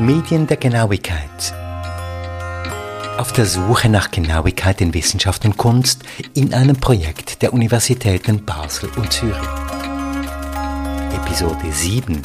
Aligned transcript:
Medien 0.00 0.46
der 0.46 0.56
Genauigkeit. 0.56 1.54
Auf 3.18 3.34
der 3.34 3.44
Suche 3.44 3.90
nach 3.90 4.10
Genauigkeit 4.10 4.80
in 4.80 4.94
Wissenschaft 4.94 5.44
und 5.44 5.58
Kunst 5.58 6.04
in 6.32 6.54
einem 6.54 6.76
Projekt 6.76 7.42
der 7.42 7.52
Universitäten 7.52 8.46
Basel 8.46 8.88
und 8.96 9.12
Zürich. 9.12 9.36
Episode 11.12 11.70
7, 11.70 12.22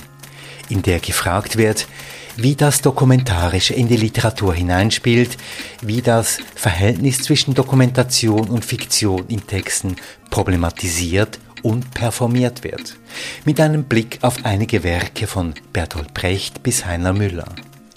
in 0.69 0.83
der 0.83 1.01
gefragt 1.01 1.57
wird, 1.57 1.89
wie 2.37 2.55
das 2.55 2.79
Dokumentarische 2.79 3.73
in 3.73 3.89
die 3.89 3.97
Literatur 3.97 4.53
hineinspielt, 4.53 5.35
wie 5.81 6.01
das 6.01 6.39
Verhältnis 6.55 7.23
zwischen 7.23 7.55
Dokumentation 7.55 8.47
und 8.47 8.63
Fiktion 8.63 9.27
in 9.27 9.45
Texten 9.47 9.97
problematisiert 10.29 11.39
und 11.65 11.93
performiert 11.95 12.63
wird. 12.63 12.95
Mit 13.43 13.59
einem 13.59 13.85
Blick 13.85 14.19
auf 14.21 14.45
einige 14.45 14.83
Werke 14.83 15.25
von 15.25 15.55
Bertolt 15.73 16.13
Brecht 16.13 16.61
bis 16.61 16.85
Heiner 16.85 17.11
Müller. 17.11 17.47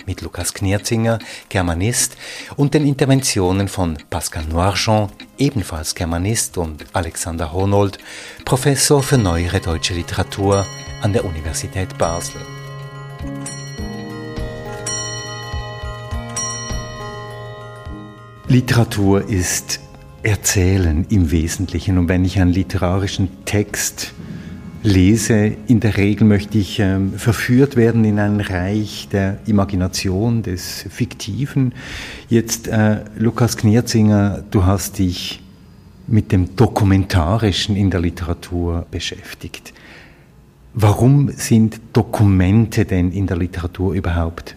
Mit 0.09 0.23
Lukas 0.23 0.55
Knierzinger, 0.55 1.19
Germanist, 1.51 2.17
und 2.57 2.73
den 2.73 2.87
Interventionen 2.87 3.69
von 3.69 3.99
Pascal 4.09 4.47
Noirjean, 4.47 5.11
ebenfalls 5.37 5.95
Germanist, 5.95 6.57
und 6.57 6.87
Alexander 6.95 7.53
Honold, 7.53 7.99
Professor 8.47 9.03
für 9.03 9.19
neuere 9.19 9.61
deutsche 9.61 9.93
Literatur 9.93 10.65
an 11.03 11.13
der 11.13 11.27
Universität 11.27 11.99
Basel. 11.99 12.41
Literatur 18.49 19.29
ist 19.29 19.79
Erzählen 20.23 21.07
im 21.11 21.31
Wesentlichen. 21.31 21.99
Und 21.99 22.09
wenn 22.09 22.25
ich 22.25 22.41
einen 22.41 22.51
literarischen 22.51 23.45
Text 23.45 24.15
lese, 24.83 25.57
in 25.67 25.81
der 25.81 25.97
Regel 25.97 26.27
möchte 26.27 26.59
ich 26.59 26.79
ähm, 26.79 27.13
verführt 27.15 27.77
werden 27.77 28.05
in 28.05 28.19
ein 28.19 28.41
Reich 28.41 29.09
der 29.11 29.39
Imagination, 29.47 30.43
des 30.43 30.87
Fiktiven. 30.89 31.75
Jetzt, 32.29 32.69
äh, 32.69 33.05
Lukas 33.17 33.57
Knierzinger, 33.57 34.45
du 34.51 34.65
hast 34.65 34.99
dich 34.99 35.41
mit 36.07 36.33
dem 36.33 36.57
Dokumentarischen 36.57 37.77
in 37.77 37.91
der 37.91 38.01
Literatur 38.01 38.87
beschäftigt. 38.91 39.73
Warum 40.75 41.31
sind 41.31 41.81
Dokumente 41.93 42.85
denn 42.85 43.13
in 43.13 43.27
der 43.27 43.37
Literatur 43.37 43.95
überhaupt 43.95 44.57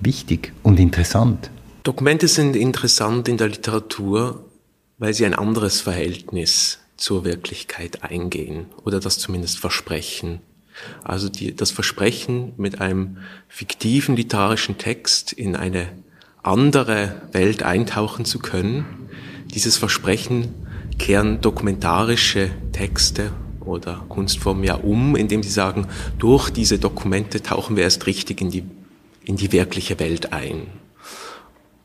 wichtig 0.00 0.52
und 0.62 0.78
interessant? 0.78 1.50
Dokumente 1.82 2.28
sind 2.28 2.54
interessant 2.56 3.28
in 3.28 3.36
der 3.36 3.48
Literatur, 3.48 4.44
weil 4.98 5.14
sie 5.14 5.26
ein 5.26 5.34
anderes 5.34 5.80
Verhältnis 5.80 6.78
zur 6.96 7.24
Wirklichkeit 7.24 8.02
eingehen 8.02 8.66
oder 8.84 9.00
das 9.00 9.18
zumindest 9.18 9.58
versprechen. 9.58 10.40
Also 11.02 11.28
die, 11.28 11.54
das 11.54 11.70
Versprechen, 11.70 12.52
mit 12.56 12.80
einem 12.80 13.18
fiktiven 13.48 14.16
literarischen 14.16 14.78
Text 14.78 15.32
in 15.32 15.56
eine 15.56 15.88
andere 16.42 17.22
Welt 17.32 17.62
eintauchen 17.62 18.24
zu 18.24 18.38
können, 18.38 18.84
dieses 19.46 19.76
Versprechen 19.76 20.48
kehren 20.98 21.40
dokumentarische 21.40 22.50
Texte 22.72 23.32
oder 23.60 24.04
Kunstformen 24.08 24.64
ja 24.64 24.74
um, 24.74 25.16
indem 25.16 25.42
sie 25.42 25.50
sagen, 25.50 25.86
durch 26.18 26.50
diese 26.50 26.78
Dokumente 26.78 27.42
tauchen 27.42 27.76
wir 27.76 27.84
erst 27.84 28.06
richtig 28.06 28.40
in 28.40 28.50
die, 28.50 28.64
in 29.24 29.36
die 29.36 29.52
wirkliche 29.52 29.98
Welt 29.98 30.32
ein. 30.32 30.66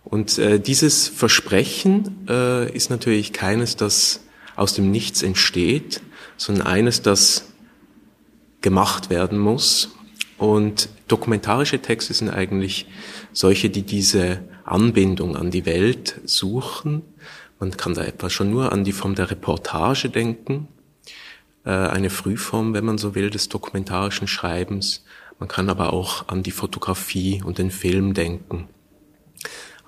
Und 0.04 0.38
äh, 0.40 0.60
dieses 0.60 1.08
Versprechen 1.08 2.26
äh, 2.28 2.72
ist 2.72 2.90
natürlich 2.90 3.34
keines, 3.34 3.76
das 3.76 4.22
aus 4.60 4.74
dem 4.74 4.92
Nichts 4.92 5.24
entsteht, 5.24 6.02
sondern 6.36 6.68
eines, 6.68 7.02
das 7.02 7.46
gemacht 8.62 9.10
werden 9.10 9.40
muss. 9.40 9.96
Und 10.38 10.90
dokumentarische 11.08 11.82
Texte 11.82 12.14
sind 12.14 12.30
eigentlich 12.30 12.86
solche, 13.32 13.70
die 13.70 13.84
diese 13.84 14.44
Anbindung 14.66 15.38
an 15.38 15.50
die 15.50 15.66
Welt 15.66 16.20
suchen. 16.26 17.04
Man 17.60 17.76
kann 17.78 17.94
da 17.94 18.04
etwa 18.04 18.30
schon 18.30 18.52
nur 18.52 18.72
an 18.74 18.84
die 18.84 18.92
Form 18.92 19.16
der 19.16 19.32
Reportage 19.32 20.10
denken, 20.10 20.68
äh, 21.66 21.70
eine 21.70 22.10
Frühform, 22.10 22.74
wenn 22.74 22.86
man 22.86 22.98
so 22.98 23.16
will, 23.16 23.30
des 23.30 23.48
dokumentarischen 23.48 24.28
Schreibens. 24.28 25.06
Man 25.40 25.48
kann 25.48 25.70
aber 25.70 25.94
auch 25.94 26.28
an 26.28 26.44
die 26.44 26.52
Fotografie 26.52 27.42
und 27.46 27.58
den 27.58 27.72
Film 27.72 28.14
denken. 28.14 28.68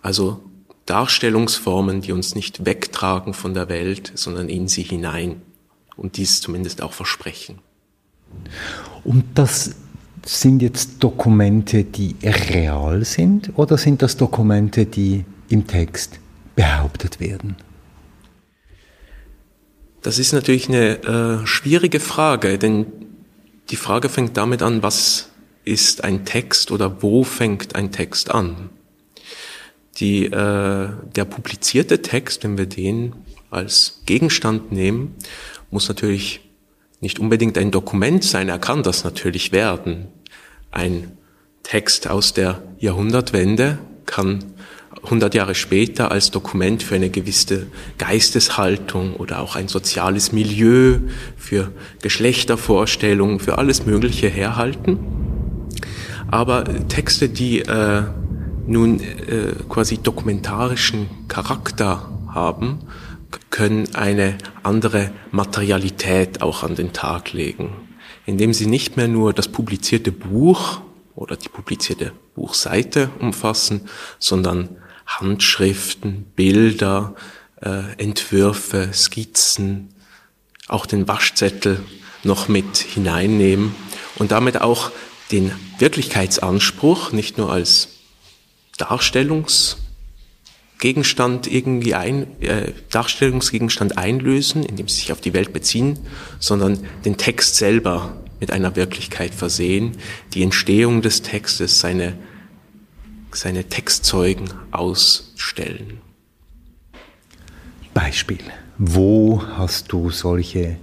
Also 0.01 0.41
Darstellungsformen, 0.85 2.01
die 2.01 2.11
uns 2.11 2.35
nicht 2.35 2.65
wegtragen 2.65 3.33
von 3.33 3.53
der 3.53 3.69
Welt, 3.69 4.11
sondern 4.15 4.49
in 4.49 4.67
sie 4.67 4.83
hinein 4.83 5.41
und 5.95 6.17
dies 6.17 6.41
zumindest 6.41 6.81
auch 6.81 6.93
versprechen. 6.93 7.59
Und 9.03 9.25
das 9.35 9.75
sind 10.25 10.61
jetzt 10.61 11.03
Dokumente, 11.03 11.83
die 11.83 12.15
real 12.23 13.05
sind 13.05 13.51
oder 13.55 13.77
sind 13.77 14.01
das 14.01 14.17
Dokumente, 14.17 14.85
die 14.85 15.25
im 15.49 15.67
Text 15.67 16.19
behauptet 16.55 17.19
werden? 17.19 17.55
Das 20.01 20.17
ist 20.17 20.33
natürlich 20.33 20.67
eine 20.67 21.41
äh, 21.43 21.47
schwierige 21.47 21.99
Frage, 21.99 22.57
denn 22.57 22.87
die 23.69 23.75
Frage 23.75 24.09
fängt 24.09 24.35
damit 24.37 24.61
an, 24.61 24.81
was 24.81 25.29
ist 25.63 26.03
ein 26.03 26.25
Text 26.25 26.71
oder 26.71 27.03
wo 27.03 27.23
fängt 27.23 27.75
ein 27.75 27.91
Text 27.91 28.31
an? 28.31 28.69
Die, 30.01 30.25
äh, 30.25 30.89
der 31.15 31.25
publizierte 31.25 32.01
Text, 32.01 32.43
wenn 32.43 32.57
wir 32.57 32.65
den 32.65 33.13
als 33.51 34.01
Gegenstand 34.07 34.71
nehmen, 34.71 35.15
muss 35.69 35.87
natürlich 35.87 36.41
nicht 37.01 37.19
unbedingt 37.19 37.57
ein 37.57 37.69
Dokument 37.69 38.23
sein. 38.23 38.49
Er 38.49 38.57
kann 38.57 38.81
das 38.81 39.03
natürlich 39.03 39.51
werden. 39.51 40.07
Ein 40.71 41.17
Text 41.61 42.09
aus 42.09 42.33
der 42.33 42.63
Jahrhundertwende 42.79 43.77
kann 44.07 44.43
100 45.03 45.35
Jahre 45.35 45.53
später 45.53 46.11
als 46.11 46.31
Dokument 46.31 46.81
für 46.81 46.95
eine 46.95 47.11
gewisse 47.11 47.67
Geisteshaltung 47.99 49.15
oder 49.15 49.39
auch 49.39 49.55
ein 49.55 49.67
soziales 49.67 50.31
Milieu, 50.31 50.97
für 51.37 51.71
Geschlechtervorstellungen, 52.01 53.39
für 53.39 53.59
alles 53.59 53.85
Mögliche 53.85 54.29
herhalten. 54.29 54.99
Aber 56.29 56.63
Texte, 56.87 57.29
die 57.29 57.59
äh, 57.59 58.03
nun 58.67 58.99
äh, 58.99 59.53
quasi 59.69 59.97
dokumentarischen 59.97 61.27
Charakter 61.27 62.09
haben, 62.33 62.79
können 63.49 63.95
eine 63.95 64.37
andere 64.63 65.11
Materialität 65.31 66.41
auch 66.41 66.63
an 66.63 66.75
den 66.75 66.93
Tag 66.93 67.33
legen, 67.33 67.73
indem 68.25 68.53
sie 68.53 68.65
nicht 68.65 68.97
mehr 68.97 69.07
nur 69.07 69.33
das 69.33 69.47
publizierte 69.47 70.11
Buch 70.11 70.81
oder 71.15 71.35
die 71.35 71.49
publizierte 71.49 72.13
Buchseite 72.35 73.09
umfassen, 73.19 73.89
sondern 74.19 74.69
Handschriften, 75.05 76.25
Bilder, 76.35 77.15
äh, 77.61 77.93
Entwürfe, 77.97 78.89
Skizzen, 78.93 79.89
auch 80.67 80.85
den 80.85 81.07
Waschzettel 81.07 81.83
noch 82.23 82.47
mit 82.47 82.77
hineinnehmen 82.77 83.75
und 84.15 84.31
damit 84.31 84.61
auch 84.61 84.91
den 85.31 85.51
Wirklichkeitsanspruch 85.79 87.11
nicht 87.11 87.37
nur 87.37 87.51
als 87.51 87.89
Darstellungsgegenstand 88.81 91.47
irgendwie 91.47 91.93
ein, 91.93 92.25
äh, 92.41 92.71
Darstellungsgegenstand 92.89 93.97
einlösen, 93.97 94.63
indem 94.63 94.87
sie 94.87 94.95
sich 94.95 95.11
auf 95.11 95.21
die 95.21 95.33
Welt 95.33 95.53
beziehen, 95.53 95.99
sondern 96.39 96.79
den 97.05 97.17
Text 97.17 97.57
selber 97.57 98.17
mit 98.39 98.49
einer 98.51 98.75
Wirklichkeit 98.75 99.35
versehen, 99.35 99.97
die 100.33 100.41
Entstehung 100.41 101.03
des 101.03 101.21
Textes, 101.21 101.79
seine, 101.79 102.13
seine 103.31 103.65
Textzeugen 103.65 104.49
ausstellen. 104.71 105.99
Beispiel. 107.93 108.39
Wo 108.79 109.43
hast 109.57 109.91
du 109.91 110.09
solche 110.09 110.77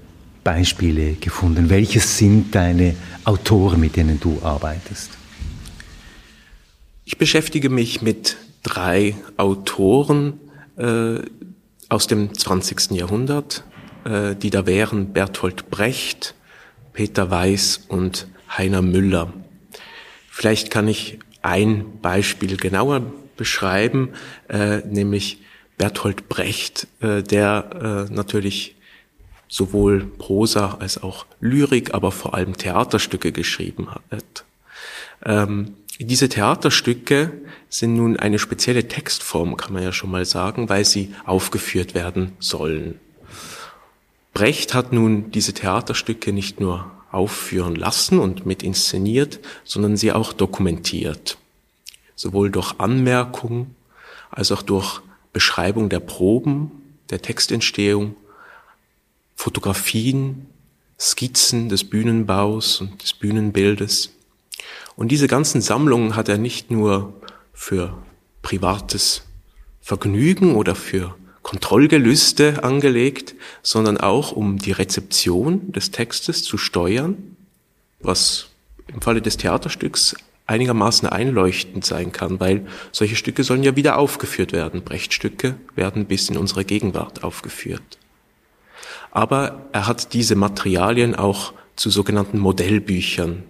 Beispiele 0.44 1.14
gefunden? 1.14 1.68
Welches 1.68 2.16
sind 2.16 2.54
deine 2.54 2.94
Autoren, 3.24 3.80
mit 3.80 3.96
denen 3.96 4.20
du 4.20 4.38
arbeitest? 4.42 5.10
Ich 7.10 7.16
beschäftige 7.16 7.70
mich 7.70 8.02
mit 8.02 8.36
drei 8.62 9.16
Autoren 9.38 10.38
äh, 10.76 11.20
aus 11.88 12.06
dem 12.06 12.34
20. 12.34 12.90
Jahrhundert, 12.90 13.64
äh, 14.04 14.36
die 14.36 14.50
da 14.50 14.66
wären 14.66 15.14
Bertolt 15.14 15.70
Brecht, 15.70 16.34
Peter 16.92 17.30
Weiß 17.30 17.86
und 17.88 18.28
Heiner 18.50 18.82
Müller. 18.82 19.32
Vielleicht 20.28 20.70
kann 20.70 20.86
ich 20.86 21.18
ein 21.40 21.98
Beispiel 22.02 22.58
genauer 22.58 23.00
beschreiben, 23.38 24.10
äh, 24.50 24.80
nämlich 24.80 25.38
Bertolt 25.78 26.28
Brecht, 26.28 26.88
äh, 27.00 27.22
der 27.22 28.06
äh, 28.10 28.12
natürlich 28.12 28.76
sowohl 29.48 30.04
Prosa 30.04 30.76
als 30.78 31.02
auch 31.02 31.24
Lyrik, 31.40 31.94
aber 31.94 32.12
vor 32.12 32.34
allem 32.34 32.54
Theaterstücke 32.58 33.32
geschrieben 33.32 33.88
hat. 34.10 34.44
Ähm, 35.24 35.72
diese 36.06 36.28
Theaterstücke 36.28 37.32
sind 37.68 37.96
nun 37.96 38.16
eine 38.16 38.38
spezielle 38.38 38.86
Textform, 38.86 39.56
kann 39.56 39.72
man 39.72 39.82
ja 39.82 39.92
schon 39.92 40.10
mal 40.10 40.24
sagen, 40.24 40.68
weil 40.68 40.84
sie 40.84 41.14
aufgeführt 41.24 41.94
werden 41.94 42.32
sollen. 42.38 43.00
Brecht 44.32 44.74
hat 44.74 44.92
nun 44.92 45.30
diese 45.32 45.52
Theaterstücke 45.54 46.32
nicht 46.32 46.60
nur 46.60 46.90
aufführen 47.10 47.74
lassen 47.74 48.18
und 48.18 48.46
mit 48.46 48.62
inszeniert, 48.62 49.40
sondern 49.64 49.96
sie 49.96 50.12
auch 50.12 50.32
dokumentiert. 50.32 51.38
sowohl 52.18 52.50
durch 52.50 52.78
Anmerkung 52.78 53.74
als 54.30 54.50
auch 54.52 54.62
durch 54.62 55.00
Beschreibung 55.32 55.88
der 55.88 56.00
Proben, 56.00 56.70
der 57.10 57.22
Textentstehung, 57.22 58.16
Fotografien, 59.36 60.46
Skizzen 60.98 61.68
des 61.68 61.84
Bühnenbaus 61.84 62.80
und 62.80 63.02
des 63.02 63.12
Bühnenbildes. 63.12 64.10
Und 64.96 65.12
diese 65.12 65.28
ganzen 65.28 65.60
Sammlungen 65.60 66.16
hat 66.16 66.28
er 66.28 66.38
nicht 66.38 66.70
nur 66.70 67.14
für 67.52 67.96
privates 68.42 69.22
Vergnügen 69.80 70.54
oder 70.54 70.74
für 70.74 71.14
Kontrollgelüste 71.42 72.62
angelegt, 72.62 73.34
sondern 73.62 73.96
auch 73.96 74.32
um 74.32 74.58
die 74.58 74.72
Rezeption 74.72 75.72
des 75.72 75.90
Textes 75.90 76.42
zu 76.42 76.58
steuern, 76.58 77.36
was 78.00 78.48
im 78.86 79.00
Falle 79.00 79.22
des 79.22 79.36
Theaterstücks 79.38 80.14
einigermaßen 80.46 81.08
einleuchtend 81.08 81.84
sein 81.84 82.10
kann, 82.10 82.40
weil 82.40 82.66
solche 82.90 83.16
Stücke 83.16 83.44
sollen 83.44 83.62
ja 83.62 83.76
wieder 83.76 83.98
aufgeführt 83.98 84.52
werden. 84.52 84.82
Brechtstücke 84.82 85.56
werden 85.74 86.06
bis 86.06 86.28
in 86.28 86.36
unsere 86.36 86.64
Gegenwart 86.64 87.22
aufgeführt. 87.22 87.98
Aber 89.10 89.68
er 89.72 89.86
hat 89.86 90.14
diese 90.14 90.36
Materialien 90.36 91.14
auch 91.14 91.52
zu 91.76 91.90
sogenannten 91.90 92.38
Modellbüchern 92.38 93.44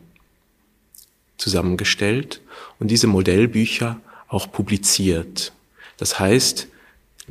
zusammengestellt 1.39 2.43
und 2.79 2.91
diese 2.91 3.07
Modellbücher 3.07 4.01
auch 4.29 4.53
publiziert. 4.53 5.53
Das 5.97 6.21
heißt, 6.21 6.69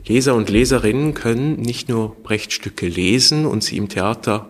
Leser 0.06 0.36
und 0.36 0.50
Leserinnen 0.50 1.14
können 1.14 1.62
nicht 1.62 1.90
nur 1.90 2.16
Brechtstücke 2.16 2.88
lesen 2.88 3.46
und 3.46 3.64
sie 3.64 3.78
im 3.78 3.90
Theater 3.90 4.50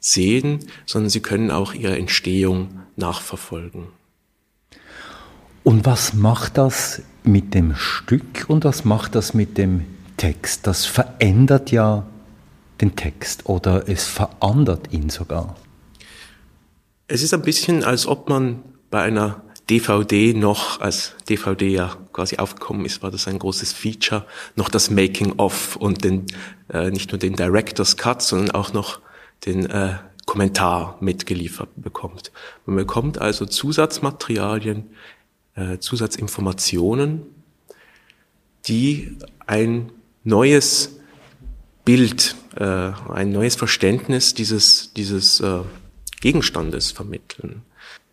sehen, 0.00 0.60
sondern 0.86 1.10
sie 1.10 1.20
können 1.20 1.50
auch 1.50 1.74
ihre 1.74 1.96
Entstehung 1.96 2.80
nachverfolgen. 2.96 3.88
Und 5.64 5.84
was 5.84 6.14
macht 6.14 6.58
das 6.58 7.02
mit 7.24 7.52
dem 7.52 7.74
Stück 7.74 8.44
und 8.48 8.64
was 8.64 8.84
macht 8.84 9.14
das 9.14 9.34
mit 9.34 9.58
dem 9.58 9.84
Text? 10.16 10.66
Das 10.66 10.86
verändert 10.86 11.72
ja 11.72 12.06
den 12.80 12.94
Text 12.94 13.46
oder 13.46 13.88
es 13.88 14.06
verandert 14.06 14.92
ihn 14.92 15.10
sogar. 15.10 15.56
Es 17.08 17.22
ist 17.22 17.34
ein 17.34 17.42
bisschen, 17.42 17.84
als 17.84 18.06
ob 18.06 18.28
man 18.28 18.62
bei 18.90 19.02
einer 19.02 19.42
DVD 19.68 20.32
noch, 20.32 20.80
als 20.80 21.14
DVD 21.28 21.68
ja 21.68 21.96
quasi 22.12 22.36
aufgekommen 22.36 22.86
ist, 22.86 23.02
war 23.02 23.10
das 23.10 23.26
ein 23.26 23.38
großes 23.38 23.72
Feature, 23.72 24.24
noch 24.54 24.68
das 24.68 24.90
Making-of 24.90 25.76
und 25.76 26.04
den, 26.04 26.26
äh, 26.72 26.90
nicht 26.90 27.10
nur 27.10 27.18
den 27.18 27.34
Director's 27.34 27.96
Cut, 27.96 28.22
sondern 28.22 28.52
auch 28.52 28.72
noch 28.72 29.00
den 29.44 29.66
äh, 29.66 29.96
Kommentar 30.24 30.98
mitgeliefert 31.00 31.70
bekommt. 31.76 32.32
Man 32.64 32.76
bekommt 32.76 33.18
also 33.20 33.46
Zusatzmaterialien, 33.46 34.90
äh, 35.54 35.78
Zusatzinformationen, 35.78 37.22
die 38.66 39.16
ein 39.46 39.90
neues 40.24 40.96
Bild, 41.84 42.34
äh, 42.56 42.64
ein 42.64 43.30
neues 43.30 43.54
Verständnis 43.54 44.34
dieses, 44.34 44.92
dieses 44.94 45.40
äh, 45.40 45.60
Gegenstandes 46.20 46.90
vermitteln. 46.90 47.62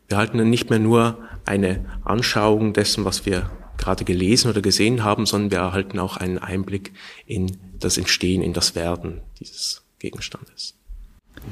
Wir 0.07 0.17
halten 0.17 0.49
nicht 0.49 0.69
mehr 0.69 0.79
nur 0.79 1.17
eine 1.45 1.85
Anschauung 2.03 2.73
dessen, 2.73 3.05
was 3.05 3.25
wir 3.25 3.49
gerade 3.77 4.05
gelesen 4.05 4.49
oder 4.49 4.61
gesehen 4.61 5.03
haben, 5.03 5.25
sondern 5.25 5.51
wir 5.51 5.57
erhalten 5.59 5.99
auch 5.99 6.17
einen 6.17 6.37
Einblick 6.37 6.93
in 7.25 7.57
das 7.79 7.97
Entstehen, 7.97 8.41
in 8.41 8.53
das 8.53 8.75
Werden 8.75 9.21
dieses 9.39 9.83
Gegenstandes. 9.99 10.75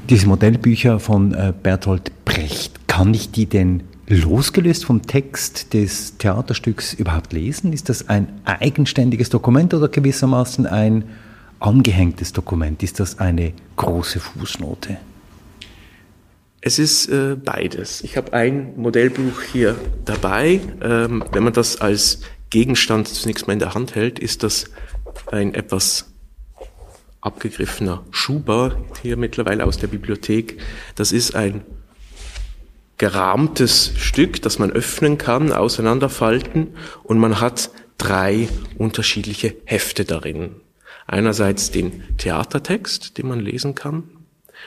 Diese 0.10 0.28
Modellbücher 0.28 1.00
von 1.00 1.34
äh, 1.34 1.54
Bertolt 1.62 2.12
Brecht, 2.24 2.88
kann 2.88 3.14
ich 3.14 3.32
die 3.32 3.46
denn 3.46 3.84
losgelöst 4.08 4.86
vom 4.86 5.02
Text 5.02 5.74
des 5.74 6.18
Theaterstücks 6.18 6.94
überhaupt 6.94 7.34
lesen? 7.34 7.74
Ist 7.74 7.90
das 7.90 8.10
ein 8.10 8.28
eigenständiges 8.46 9.30
Dokument 9.30 9.74
oder 9.74 9.88
gewissermaßen 9.88 10.66
ein 10.66 11.06
angehängtes 11.60 12.34
Dokument? 12.34 12.84
Ist 12.84 13.00
das 13.00 13.20
eine 13.20 13.54
große 13.76 14.20
Fußnote? 14.20 14.98
Es 16.64 16.78
ist 16.78 17.08
äh, 17.10 17.36
beides. 17.36 18.02
Ich 18.02 18.18
habe 18.18 18.34
ein 18.34 18.76
Modellbuch 18.78 19.42
hier 19.42 19.76
dabei. 20.06 20.62
Ähm, 20.82 21.24
wenn 21.32 21.44
man 21.44 21.54
das 21.54 21.82
als 21.82 22.22
Gegenstand 22.52 23.08
zunächst 23.08 23.48
mal 23.48 23.54
in 23.54 23.60
der 23.60 23.74
Hand 23.74 23.96
hält, 23.96 24.20
ist 24.20 24.44
das 24.44 24.66
ein 25.32 25.56
etwas 25.56 26.14
abgegriffener 27.20 28.06
Schuber 28.12 28.78
hier 29.02 29.18
mittlerweile 29.18 29.66
aus 29.66 29.80
der 29.80 29.88
Bibliothek. 29.88 30.60
Das 30.94 31.12
ist 31.12 31.36
ein 31.36 31.64
gerahmtes 33.00 33.94
Stück, 33.98 34.44
das 34.44 34.60
man 34.60 34.72
öffnen 34.72 35.18
kann, 35.18 35.52
auseinanderfalten 35.52 36.76
und 37.04 37.18
man 37.18 37.42
hat 37.42 37.72
drei 37.98 38.48
unterschiedliche 38.78 39.56
Hefte 39.66 40.06
darin. 40.06 40.58
Einerseits 41.08 41.72
den 41.72 42.04
Theatertext, 42.18 43.18
den 43.18 43.28
man 43.28 43.40
lesen 43.40 43.74
kann. 43.74 44.04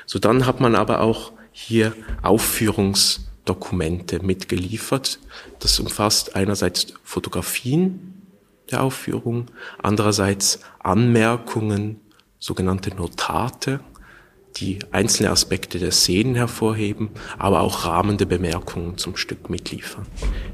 So 0.06 0.18
dann 0.18 0.46
hat 0.46 0.60
man 0.60 0.74
aber 0.74 1.00
auch 1.00 1.32
hier 1.56 1.94
Aufführungsdokumente 2.22 4.22
mitgeliefert. 4.22 5.20
Das 5.60 5.78
umfasst 5.78 6.34
einerseits 6.34 6.94
Fotografien 7.04 8.22
der 8.70 8.82
Aufführung, 8.82 9.46
andererseits 9.82 10.60
Anmerkungen, 10.80 12.00
sogenannte 12.40 12.94
Notate, 12.94 13.80
die 14.56 14.80
einzelne 14.90 15.30
Aspekte 15.30 15.78
der 15.78 15.92
Szenen 15.92 16.34
hervorheben, 16.34 17.10
aber 17.38 17.60
auch 17.60 17.86
rahmende 17.86 18.26
Bemerkungen 18.26 18.98
zum 18.98 19.16
Stück 19.16 19.48
mitliefern. 19.48 20.06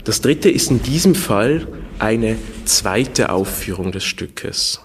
Das 0.05 0.21
dritte 0.21 0.51
ist 0.51 0.71
in 0.71 0.83
diesem 0.83 1.15
Fall 1.15 1.67
eine 1.99 2.37
zweite 2.67 3.33
Aufführung 3.33 3.91
des 3.91 4.05
Stückes. 4.05 4.81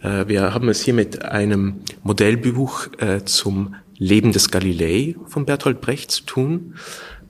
Äh, 0.00 0.26
wir 0.26 0.52
haben 0.52 0.68
es 0.68 0.82
hier 0.82 0.94
mit 0.94 1.24
einem 1.24 1.82
Modellbuch 2.02 2.88
äh, 2.98 3.24
zum 3.24 3.76
Leben 3.98 4.32
des 4.32 4.50
Galilei 4.50 5.16
von 5.26 5.44
Bertolt 5.44 5.80
Brecht 5.80 6.10
zu 6.10 6.24
tun. 6.24 6.74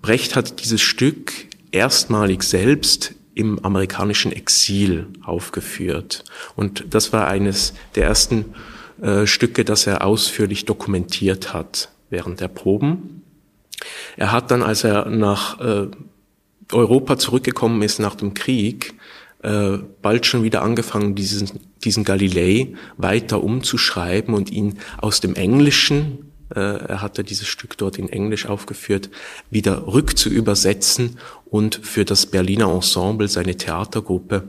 Brecht 0.02 0.36
hat 0.36 0.62
dieses 0.62 0.80
Stück 0.80 1.32
erstmalig 1.72 2.42
selbst 2.42 3.14
im 3.34 3.64
amerikanischen 3.64 4.32
Exil 4.32 5.06
aufgeführt. 5.22 6.24
Und 6.56 6.86
das 6.90 7.12
war 7.12 7.28
eines 7.28 7.72
der 7.94 8.04
ersten 8.04 8.46
äh, 9.00 9.26
Stücke, 9.26 9.64
das 9.64 9.86
er 9.86 10.04
ausführlich 10.04 10.64
dokumentiert 10.64 11.52
hat 11.52 11.90
während 12.10 12.40
der 12.40 12.48
Proben. 12.48 13.22
Er 14.16 14.32
hat 14.32 14.50
dann, 14.50 14.62
als 14.62 14.82
er 14.84 15.08
nach 15.08 15.60
äh, 15.60 15.86
Europa 16.72 17.16
zurückgekommen 17.18 17.82
ist 17.82 18.00
nach 18.00 18.16
dem 18.16 18.34
Krieg, 18.34 18.94
äh, 19.42 19.78
bald 20.02 20.26
schon 20.26 20.42
wieder 20.42 20.62
angefangen, 20.62 21.14
diesen, 21.14 21.48
diesen 21.84 22.02
Galilei 22.02 22.74
weiter 22.96 23.42
umzuschreiben 23.42 24.34
und 24.34 24.50
ihn 24.50 24.78
aus 24.98 25.20
dem 25.20 25.36
Englischen 25.36 26.27
er 26.54 27.02
hatte 27.02 27.24
dieses 27.24 27.48
Stück 27.48 27.76
dort 27.76 27.98
in 27.98 28.08
Englisch 28.08 28.46
aufgeführt, 28.46 29.10
wieder 29.50 29.86
rückzuübersetzen 29.86 31.18
und 31.46 31.76
für 31.82 32.04
das 32.04 32.26
Berliner 32.26 32.72
Ensemble, 32.72 33.28
seine 33.28 33.56
Theatergruppe, 33.56 34.48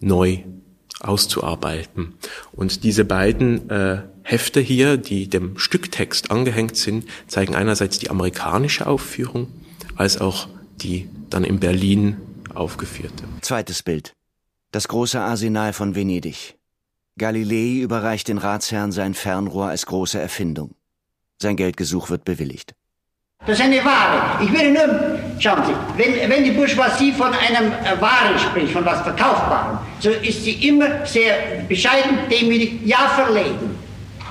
neu 0.00 0.40
auszuarbeiten. 1.00 2.14
Und 2.52 2.84
diese 2.84 3.04
beiden 3.04 3.70
äh, 3.70 4.02
Hefte 4.22 4.60
hier, 4.60 4.96
die 4.96 5.28
dem 5.28 5.58
Stücktext 5.58 6.30
angehängt 6.30 6.76
sind, 6.76 7.06
zeigen 7.28 7.54
einerseits 7.54 7.98
die 7.98 8.10
amerikanische 8.10 8.86
Aufführung, 8.86 9.48
als 9.96 10.20
auch 10.20 10.48
die 10.76 11.08
dann 11.30 11.44
in 11.44 11.60
Berlin 11.60 12.16
aufgeführte. 12.54 13.24
Zweites 13.40 13.82
Bild. 13.82 14.12
Das 14.70 14.88
große 14.88 15.20
Arsenal 15.20 15.72
von 15.72 15.94
Venedig. 15.94 16.56
Galilei 17.16 17.80
überreicht 17.80 18.28
den 18.28 18.38
Ratsherrn 18.38 18.92
sein 18.92 19.14
Fernrohr 19.14 19.68
als 19.68 19.86
große 19.86 20.20
Erfindung. 20.20 20.74
Sein 21.40 21.56
Geldgesuch 21.56 22.10
wird 22.10 22.24
bewilligt. 22.24 22.74
Das 23.46 23.58
ist 23.58 23.64
eine 23.64 23.76
Ware. 23.84 24.42
Ich 24.42 24.52
will 24.52 24.72
nur, 24.72 25.18
schauen 25.38 25.62
Sie, 25.64 25.72
wenn, 25.96 26.28
wenn 26.28 26.42
die 26.42 26.50
Bourgeoisie 26.50 27.12
von 27.12 27.28
einem 27.28 27.70
äh, 27.72 28.00
Ware 28.00 28.36
spricht, 28.36 28.72
von 28.72 28.84
was 28.84 29.00
Verkaufbarem, 29.02 29.78
so 30.00 30.10
ist 30.10 30.42
sie 30.44 30.68
immer 30.68 31.06
sehr 31.06 31.34
bescheiden, 31.68 32.18
demütig, 32.28 32.80
ja 32.84 33.08
verlegen. 33.14 33.78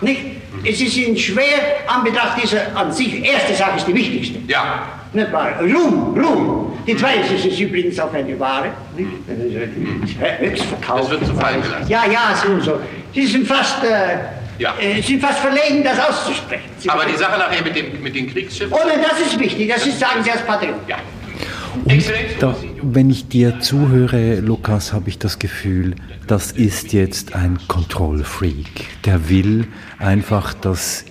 Nicht? 0.02 0.22
Es 0.66 0.82
ist 0.82 0.98
ihnen 0.98 1.16
schwer, 1.16 1.88
an 1.88 2.04
Betracht 2.04 2.44
dieser 2.44 2.76
an 2.76 2.92
sich, 2.92 3.24
erste 3.24 3.54
Sache 3.54 3.78
ist 3.78 3.88
die 3.88 3.96
wichtigste. 3.96 4.40
Ja. 4.48 4.84
Nicht 5.14 5.32
wahr? 5.32 5.54
Ruhm, 5.62 6.20
Ruhm. 6.20 6.74
Die 6.86 6.96
zweite 6.98 7.34
ist 7.34 7.46
es 7.46 7.60
übrigens 7.60 7.98
auch 8.00 8.14
eine 8.14 8.38
Ware. 8.38 8.72
Nicht? 8.98 9.10
Höchst 10.40 10.66
verkauft. 10.66 11.04
Das 11.04 11.12
wird 11.12 11.26
zu 11.28 11.36
fallen 11.36 11.62
gelassen. 11.62 11.88
Ja, 11.88 12.06
ja, 12.06 12.36
so, 12.36 12.60
so. 12.60 12.80
Sie 13.14 13.26
sind 13.26 13.48
fast... 13.48 13.82
Äh, 13.86 14.18
Ja. 14.60 14.76
äh, 14.80 15.02
sind 15.02 15.22
fast 15.22 15.40
verlegen, 15.40 15.84
das 15.84 16.00
auszusprechen. 16.00 16.70
Sie 16.80 16.90
Aber 16.90 17.06
die 17.06 17.16
Sache 17.16 17.38
nachher 17.38 17.64
mit, 17.64 17.76
dem, 17.76 18.02
mit 18.02 18.16
den 18.16 18.32
Kriegsschiffen. 18.32 18.74
Oh 18.74 18.80
nein, 18.88 19.00
das 19.08 19.20
ist 19.20 19.40
wichtig, 19.40 19.70
das 19.70 19.86
ist, 19.86 20.00
sagen 20.00 20.24
Sie 20.24 20.32
als 20.32 20.42
Patriot. 20.46 20.76
Ja. 20.88 20.98
Und 21.86 22.04
da, 22.40 22.56
wenn 22.82 23.10
ich 23.10 23.28
dir 23.28 23.60
zuhöre, 23.60 24.40
Lukas, 24.40 24.94
habe 24.94 25.10
ich 25.10 25.20
das 25.20 25.40
Gefühl, 25.40 25.96
das 26.26 26.52
ist 26.52 26.92
jetzt 26.92 27.36
ein 27.36 27.60
Kontrollfreak. 27.68 29.06
Der 29.06 29.30
will 29.30 29.68
einfach, 30.00 30.54
dass 30.54 31.06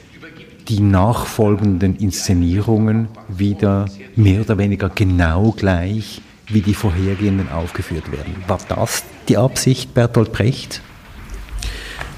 die 0.69 0.81
nachfolgenden 0.81 1.97
Inszenierungen 1.97 3.09
wieder 3.29 3.87
mehr 4.17 4.41
oder 4.41 4.59
weniger 4.59 4.88
genau 4.88 5.53
gleich 5.53 6.21
wie 6.49 6.61
die 6.61 6.75
vorhergehenden 6.75 7.50
aufgeführt 7.50 8.11
werden. 8.12 8.37
War 8.47 8.59
das 8.69 9.05
die 9.29 9.37
Absicht 9.37 9.95
Bertolt 9.95 10.33
Brecht? 10.33 10.81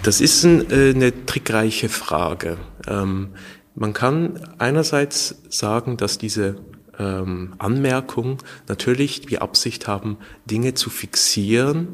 Das 0.09 0.23
ist 0.23 0.43
ein, 0.43 0.71
äh, 0.71 0.95
eine 0.95 1.27
trickreiche 1.27 1.91
Frage. 1.91 2.57
Ähm, 2.87 3.35
man 3.75 3.93
kann 3.93 4.41
einerseits 4.57 5.35
sagen, 5.51 5.99
dass 5.99 6.17
diese 6.17 6.57
ähm, 6.99 7.53
Anmerkungen 7.59 8.39
natürlich 8.69 9.21
die 9.21 9.39
Absicht 9.39 9.87
haben, 9.87 10.17
Dinge 10.47 10.73
zu 10.73 10.89
fixieren, 10.89 11.89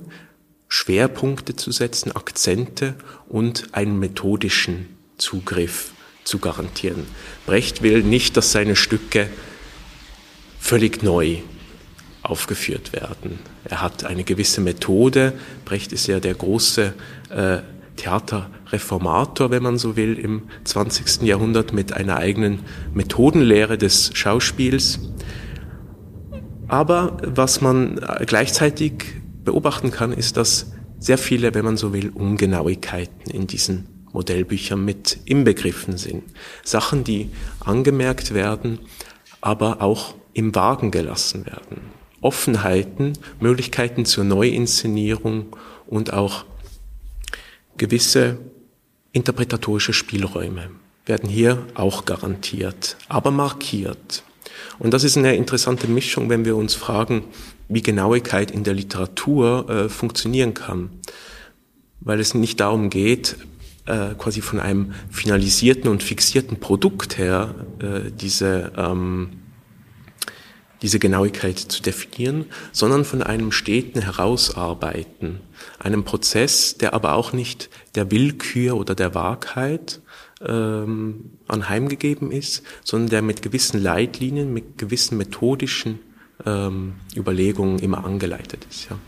Schwerpunkte 0.69 1.57
zu 1.57 1.73
setzen, 1.73 2.13
Akzente 2.13 2.95
und 3.29 3.75
einen 3.75 3.99
methodischen 3.99 4.91
Zugriff 5.19 5.91
zu 6.23 6.39
garantieren. 6.39 7.09
Brecht 7.47 7.83
will 7.83 8.05
nicht, 8.05 8.37
dass 8.37 8.53
seine 8.53 8.77
Stücke 8.77 9.29
völlig 10.61 11.03
neu 11.03 11.39
aufgeführt 12.23 12.93
werden. 12.93 13.41
Er 13.65 13.83
hat 13.83 14.05
eine 14.05 14.23
gewisse 14.23 14.61
Methode. 14.61 15.33
Brecht 15.65 15.93
ist 15.93 16.07
ja 16.07 16.21
der 16.21 16.35
große 16.35 16.95
äh, 17.31 17.59
Theaterreformator, 17.97 19.51
wenn 19.51 19.63
man 19.63 19.79
so 19.79 19.97
will, 19.97 20.19
im 20.19 20.43
20. 20.65 21.23
Jahrhundert 21.23 21.73
mit 21.73 21.93
einer 21.93 22.17
eigenen 22.17 22.61
Methodenlehre 22.93 23.79
des 23.79 24.11
Schauspiels. 24.15 24.99
Aber 26.69 27.19
was 27.23 27.61
man 27.61 28.01
gleichzeitig 28.27 29.23
beobachten 29.45 29.91
kann, 29.91 30.13
ist, 30.13 30.37
dass 30.37 30.73
sehr 30.99 31.19
viele, 31.19 31.55
wenn 31.55 31.65
man 31.65 31.77
so 31.77 31.93
will, 31.93 32.11
Ungenauigkeiten 32.11 33.31
in 33.31 33.47
diesen 33.47 33.87
Modellbüchern 34.13 34.83
mit 34.83 35.19
inbegriffen 35.25 35.99
sind. 35.99 36.23
Sachen, 36.63 37.05
die 37.05 37.31
angemerkt 37.61 38.33
werden, 38.33 38.79
aber 39.41 39.83
auch 39.83 40.15
im 40.33 40.55
Wagen 40.55 40.91
gelassen 40.91 41.47
werden. 41.47 41.83
Offenheiten, 42.21 43.13
Möglichkeiten 43.41 44.07
zur 44.07 44.25
Neuinszenierung 44.25 45.57
und 45.87 46.13
auch 46.15 46.47
gewisse 47.77 48.39
interpretatorische 49.13 49.93
Spielräume 49.93 50.71
werden 51.07 51.29
hier 51.29 51.67
auch 51.75 52.05
garantiert, 52.05 52.97
aber 53.09 53.31
markiert. 53.31 54.25
Und 54.79 54.93
das 54.95 55.05
ist 55.05 55.17
eine 55.17 55.37
interessante 55.37 55.87
Mischung, 55.87 56.31
wenn 56.31 56.45
wir 56.45 56.57
uns 56.57 56.75
fragen, 56.75 57.25
wie 57.69 57.83
Genauigkeit 57.83 58.51
in 58.51 58.65
der 58.65 58.75
Literatur 58.75 59.69
äh, 59.69 59.89
funktionieren 59.89 60.55
kann. 60.55 60.91
Weil 62.01 62.21
es 62.21 62.35
nicht 62.35 62.61
darum 62.61 62.91
geht, 62.91 63.37
äh, 63.87 64.15
quasi 64.19 64.41
von 64.41 64.61
einem 64.61 64.95
finalisierten 65.11 65.91
und 65.91 66.03
fixierten 66.03 66.59
Produkt 66.59 67.19
her 67.19 67.55
äh, 67.81 68.11
diese, 68.11 68.73
ähm, 68.77 69.31
diese 70.83 70.99
Genauigkeit 70.99 71.59
zu 71.59 71.83
definieren, 71.83 72.47
sondern 72.73 73.05
von 73.05 73.23
einem 73.23 73.53
steten 73.53 74.03
Herausarbeiten, 74.03 75.41
einem 75.79 76.05
Prozess, 76.05 76.77
der 76.77 76.95
aber 76.95 77.15
auch 77.15 77.33
nicht 77.33 77.71
der 77.95 78.11
Willkür 78.11 78.77
oder 78.77 78.95
der 78.95 79.15
Wahrheit 79.15 80.01
ähm, 80.47 81.31
anheimgegeben 81.49 82.31
ist, 82.31 82.63
sondern 82.83 83.11
der 83.11 83.23
mit 83.23 83.43
gewissen 83.43 83.83
Leitlinien, 83.83 84.53
mit 84.53 84.79
gewissen 84.79 85.17
methodischen 85.17 86.01
ähm, 86.45 86.95
Überlegungen 87.17 87.79
immer 87.79 88.05
angeleitet 88.05 88.67
ist. 88.71 88.91
Ja. 88.91 88.99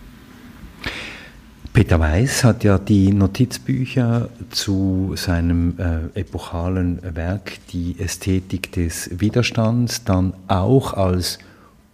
Peter 1.73 2.01
Weiß 2.01 2.43
hat 2.43 2.65
ja 2.65 2.79
die 2.79 3.13
Notizbücher 3.13 4.31
zu 4.49 5.13
seinem 5.15 5.75
äh, 5.79 6.19
epochalen 6.19 7.01
Werk 7.15 7.59
Die 7.71 7.97
Ästhetik 7.99 8.73
des 8.73 9.21
Widerstands 9.21 10.03
dann 10.05 10.33
auch 10.49 10.95
als 10.95 11.39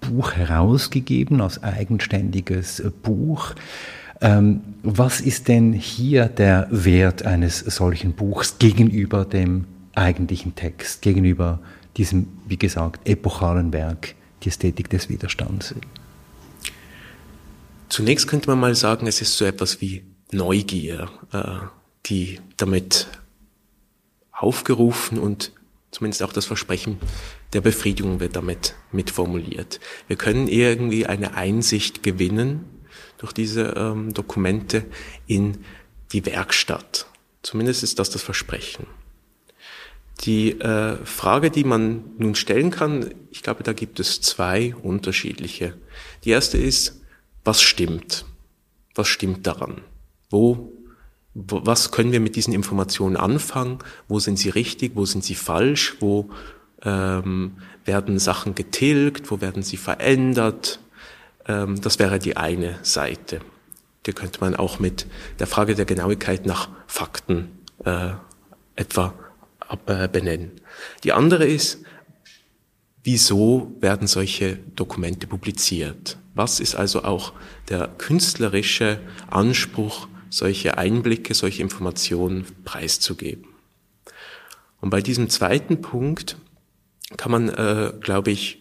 Buch 0.03 0.33
herausgegeben, 0.33 1.41
als 1.41 1.63
eigenständiges 1.63 2.81
äh, 2.81 2.91
Buch. 2.91 3.55
Ähm, 4.21 4.61
was 4.83 5.21
ist 5.21 5.49
denn 5.49 5.73
hier 5.73 6.27
der 6.27 6.69
Wert 6.71 7.25
eines 7.25 7.61
solchen 7.61 8.13
Buchs 8.13 8.59
gegenüber 8.59 9.25
dem 9.25 9.65
eigentlichen 9.95 10.55
Text, 10.55 11.03
gegenüber 11.03 11.61
diesem, 11.97 12.29
wie 12.47 12.57
gesagt, 12.57 13.09
epochalen 13.09 13.73
Werk, 13.73 14.15
die 14.43 14.49
Ästhetik 14.49 14.91
des 14.91 15.09
Widerstands? 15.09 15.75
Zunächst 17.89 18.27
könnte 18.29 18.49
man 18.49 18.61
mal 18.61 18.75
sagen, 18.75 19.07
es 19.07 19.21
ist 19.21 19.37
so 19.37 19.45
etwas 19.45 19.81
wie 19.81 20.05
Neugier, 20.31 21.11
äh, 21.33 21.43
die 22.07 22.41
damit 22.57 23.09
aufgerufen 24.33 25.19
und 25.19 25.53
zumindest 25.91 26.23
auch 26.23 26.33
das 26.33 26.47
Versprechen 26.47 26.99
der 27.53 27.61
Befriedigung 27.61 28.21
wird 28.21 28.37
damit 28.37 28.75
mitformuliert. 28.93 29.81
Wir 30.07 30.17
können 30.17 30.49
irgendwie 30.49 31.07
eine 31.07 31.35
Einsicht 31.35 32.03
gewinnen 32.03 32.65
durch 33.19 33.33
diese 33.33 33.75
ähm, 33.77 34.15
Dokumente 34.15 34.85
in 35.27 35.59
die 36.13 36.25
Werkstatt. 36.27 37.07
Zumindest 37.43 37.83
ist 37.83 37.99
das 37.99 38.11
das 38.11 38.23
Versprechen. 38.23 38.87
Die 40.21 40.61
äh, 40.61 40.97
Frage, 41.05 41.51
die 41.51 41.65
man 41.65 42.05
nun 42.19 42.35
stellen 42.35 42.71
kann, 42.71 43.13
ich 43.31 43.43
glaube, 43.43 43.65
da 43.65 43.73
gibt 43.73 43.99
es 43.99 44.21
zwei 44.21 44.75
unterschiedliche. 44.83 45.75
Die 46.25 46.31
erste 46.31 46.59
ist, 46.59 47.01
was 47.45 47.61
stimmt? 47.61 48.25
Was 48.95 49.09
stimmt 49.09 49.47
daran? 49.47 49.81
Wo, 50.31 50.73
was 51.35 51.91
können 51.91 52.13
wir 52.13 52.21
mit 52.21 52.37
diesen 52.37 52.55
Informationen 52.55 53.17
anfangen? 53.17 53.79
Wo 54.07 54.21
sind 54.21 54.39
sie 54.39 54.51
richtig? 54.51 54.93
Wo 54.95 55.07
sind 55.07 55.25
sie 55.25 55.35
falsch? 55.35 55.97
Wo 56.01 56.31
ähm, 56.85 57.59
werden 57.85 58.19
Sachen 58.19 58.55
getilgt? 58.55 59.31
Wo 59.31 59.41
werden 59.41 59.63
sie 59.63 59.77
verändert? 59.77 60.81
Ähm, 61.47 61.81
das 61.81 61.99
wäre 61.99 62.19
die 62.19 62.37
eine 62.37 62.79
Seite. 62.83 63.41
Die 64.07 64.13
könnte 64.13 64.41
man 64.41 64.57
auch 64.57 64.79
mit 64.79 65.07
der 65.39 65.47
Frage 65.47 65.75
der 65.75 65.85
Genauigkeit 65.85 66.47
nach 66.47 66.69
Fakten 66.87 67.51
äh, 67.85 68.11
etwa 68.77 69.15
äh, 69.87 70.09
benennen. 70.09 70.53
Die 71.05 71.13
andere 71.13 71.47
ist, 71.47 71.79
wieso 73.05 73.73
werden 73.81 74.07
solche 74.07 74.57
Dokumente 74.77 75.27
publiziert? 75.27 76.19
Was 76.35 76.61
ist 76.61 76.75
also 76.75 77.05
auch 77.05 77.33
der 77.69 77.89
künstlerische 77.89 79.01
Anspruch, 79.31 80.09
solche 80.31 80.79
Einblicke, 80.79 81.35
solche 81.35 81.63
Informationen 81.63 82.47
preiszugeben? 82.65 83.47
Und 84.81 84.91
bei 84.91 85.01
diesem 85.01 85.29
zweiten 85.29 85.81
Punkt 85.81 86.37
kann 87.17 87.33
man, 87.33 87.49
äh, 87.49 87.93
glaube 88.01 88.31
ich, 88.31 88.61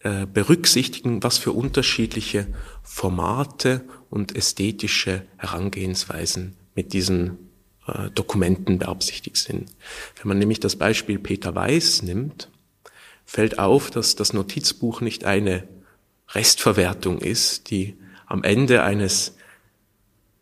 äh, 0.00 0.26
berücksichtigen, 0.26 1.22
was 1.22 1.38
für 1.38 1.52
unterschiedliche 1.52 2.46
Formate 2.82 3.82
und 4.10 4.36
ästhetische 4.36 5.22
Herangehensweisen 5.36 6.56
mit 6.74 6.92
diesen 6.92 7.38
äh, 7.86 8.10
Dokumenten 8.10 8.78
beabsichtigt 8.78 9.36
sind. 9.36 9.70
Wenn 10.16 10.28
man 10.28 10.38
nämlich 10.38 10.60
das 10.60 10.76
Beispiel 10.76 11.18
Peter 11.18 11.54
Weiß 11.54 12.02
nimmt, 12.02 12.50
fällt 13.24 13.58
auf, 13.58 13.90
dass 13.90 14.14
das 14.14 14.32
Notizbuch 14.32 15.00
nicht 15.00 15.24
eine 15.24 15.66
Restverwertung 16.28 17.18
ist, 17.18 17.70
die 17.70 17.96
am 18.26 18.44
Ende 18.44 18.82
eines 18.82 19.36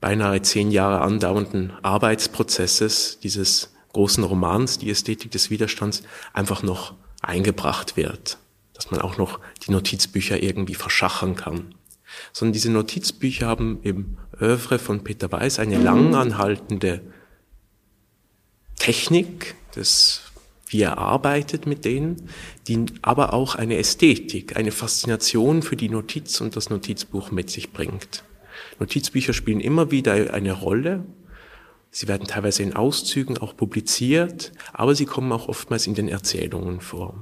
beinahe 0.01 0.43
zehn 0.43 0.71
Jahre 0.71 1.01
andauernden 1.01 1.73
Arbeitsprozesses 1.83 3.19
dieses 3.23 3.73
großen 3.95 4.25
Romans, 4.25 4.79
die 4.79 4.91
Ästhetik 4.91 5.31
des 5.31 5.49
Widerstands, 5.49 6.03
einfach 6.35 6.63
noch 6.63 6.95
eingebracht 7.29 7.97
wird 7.97 8.39
dass 8.75 8.91
man 8.91 9.01
auch 9.01 9.17
noch 9.17 9.41
die 9.67 9.71
Notizbücher 9.71 10.43
irgendwie 10.43 10.75
verschachern 10.75 11.37
kann. 11.37 11.75
Sondern 12.33 12.53
diese 12.53 12.71
Notizbücher 12.71 13.47
haben 13.47 13.79
im 13.83 14.19
Övre 14.39 14.79
von 14.79 15.03
Peter 15.03 15.31
Weiß 15.33 15.59
eine 15.59 15.79
lang 15.79 16.15
anhaltende 16.15 17.01
Technik, 18.77 19.55
das, 19.75 20.21
wie 20.67 20.83
er 20.83 20.99
arbeitet 20.99 21.67
mit 21.67 21.85
denen, 21.85 22.29
die 22.69 22.85
aber 23.03 23.33
auch 23.33 23.55
eine 23.55 23.79
Ästhetik, 23.79 24.57
eine 24.57 24.73
Faszination 24.73 25.63
für 25.63 25.77
die 25.77 25.89
Notiz 25.89 26.41
und 26.41 26.57
das 26.57 26.69
Notizbuch 26.69 27.31
mit 27.31 27.51
sich 27.51 27.73
bringt. 27.73 28.25
Notizbücher 28.81 29.33
spielen 29.33 29.61
immer 29.61 29.91
wieder 29.91 30.35
eine 30.35 30.53
Rolle. 30.53 31.05
Sie 31.97 32.09
werden 32.09 32.27
teilweise 32.27 32.65
in 32.65 32.75
Auszügen 32.75 33.39
auch 33.39 33.57
publiziert, 33.57 34.51
aber 34.73 34.97
sie 34.97 35.05
kommen 35.05 35.31
auch 35.31 35.47
oftmals 35.47 35.87
in 35.87 35.95
den 35.95 36.09
Erzählungen 36.09 36.81
vor. 36.81 37.15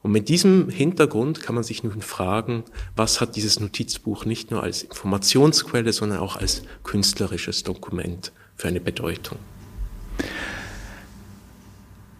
Und 0.00 0.10
mit 0.10 0.30
diesem 0.30 0.70
Hintergrund 0.70 1.42
kann 1.42 1.54
man 1.54 1.64
sich 1.64 1.84
nun 1.84 2.00
fragen, 2.00 2.64
was 2.96 3.20
hat 3.20 3.36
dieses 3.36 3.60
Notizbuch 3.60 4.24
nicht 4.24 4.50
nur 4.50 4.62
als 4.62 4.84
Informationsquelle, 4.84 5.92
sondern 5.92 6.20
auch 6.20 6.36
als 6.36 6.62
künstlerisches 6.82 7.62
Dokument 7.62 8.32
für 8.56 8.68
eine 8.68 8.80
Bedeutung. 8.80 9.36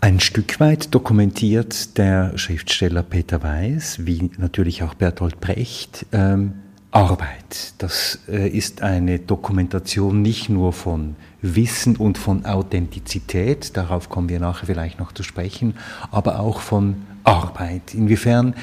Ein 0.03 0.21
Stück 0.21 0.61
weit 0.61 0.95
dokumentiert 0.95 1.97
der 1.97 2.37
Schriftsteller 2.37 3.03
Peter 3.03 3.43
Weiß, 3.43 4.05
wie 4.05 4.31
natürlich 4.37 4.83
auch 4.83 4.93
Bertolt 4.93 5.41
Brecht, 5.41 6.05
ähm, 6.13 6.53
Arbeit. 6.95 7.75
Das 7.79 8.21
äh, 8.29 8.49
ist 8.49 8.83
eine 8.83 9.19
Dokumentation 9.19 10.23
nicht 10.23 10.49
nur 10.49 10.73
von 10.73 11.17
Wissen 11.47 11.97
und 11.97 12.17
von 12.19 12.47
Authentizität, 12.47 13.77
darauf 13.77 14.09
kommen 14.09 14.29
wir 14.29 14.41
nachher 14.41 14.67
vielleicht 14.67 14.99
noch 14.99 15.13
zu 15.13 15.23
sprechen, 15.23 15.75
aber 16.11 16.41
auch 16.41 16.61
von 16.61 17.03
Arbeit. 17.23 17.95
Inwiefern 17.95 18.55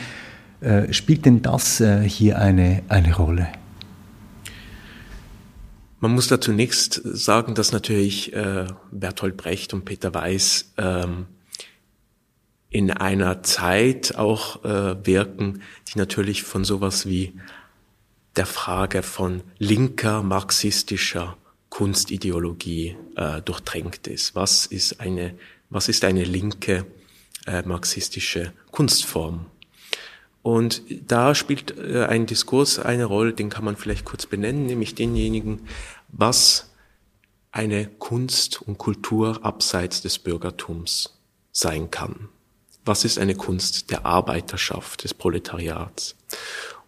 Äh, 0.62 0.94
spielt 0.94 1.26
denn 1.26 1.42
das 1.42 1.82
äh, 1.82 2.08
hier 2.08 2.38
eine, 2.38 2.84
eine 2.88 3.16
Rolle? 3.16 3.48
Man 6.00 6.14
muss 6.14 6.28
da 6.28 6.40
zunächst 6.40 7.02
sagen, 7.04 7.56
dass 7.56 7.72
natürlich 7.72 8.34
äh, 8.34 8.68
Bertolt 8.92 9.38
Brecht 9.38 9.74
und 9.74 9.86
Peter 9.86 10.14
Weiß 10.14 10.74
ähm, 10.78 11.26
in 12.70 12.92
einer 12.92 13.42
Zeit 13.42 14.16
auch 14.16 14.64
äh, 14.64 15.06
wirken, 15.06 15.64
die 15.92 15.98
natürlich 15.98 16.44
von 16.44 16.64
sowas 16.64 17.08
wie 17.08 17.34
der 18.36 18.46
Frage 18.46 19.02
von 19.02 19.42
linker 19.58 20.22
marxistischer 20.22 21.38
Kunstideologie 21.72 22.98
äh, 23.16 23.42
durchdrängt 23.42 24.06
ist. 24.06 24.36
Was 24.36 24.68
ist 24.68 25.00
eine, 25.00 25.34
was 25.70 25.88
ist 25.88 26.04
eine 26.04 26.24
linke 26.24 26.86
äh, 27.48 27.64
marxistische 27.64 28.54
Kunstform? 28.72 29.48
Und 30.44 30.84
da 31.08 31.34
spielt 31.34 31.78
äh, 31.78 32.06
ein 32.06 32.26
Diskurs 32.26 32.78
eine 32.78 33.06
Rolle, 33.06 33.34
den 33.34 33.50
kann 33.50 33.64
man 33.64 33.78
vielleicht 33.78 34.06
kurz 34.06 34.26
benennen, 34.26 34.66
nämlich 34.66 34.96
denjenigen, 34.96 35.62
was 36.10 36.70
eine 37.52 37.88
Kunst 37.88 38.62
und 38.62 38.78
Kultur 38.78 39.40
abseits 39.44 40.02
des 40.02 40.20
Bürgertums 40.20 41.22
sein 41.54 41.90
kann. 41.90 42.30
Was 42.84 43.06
ist 43.06 43.18
eine 43.18 43.36
Kunst 43.36 43.92
der 43.92 44.06
Arbeiterschaft, 44.06 45.06
des 45.06 45.14
Proletariats? 45.14 46.16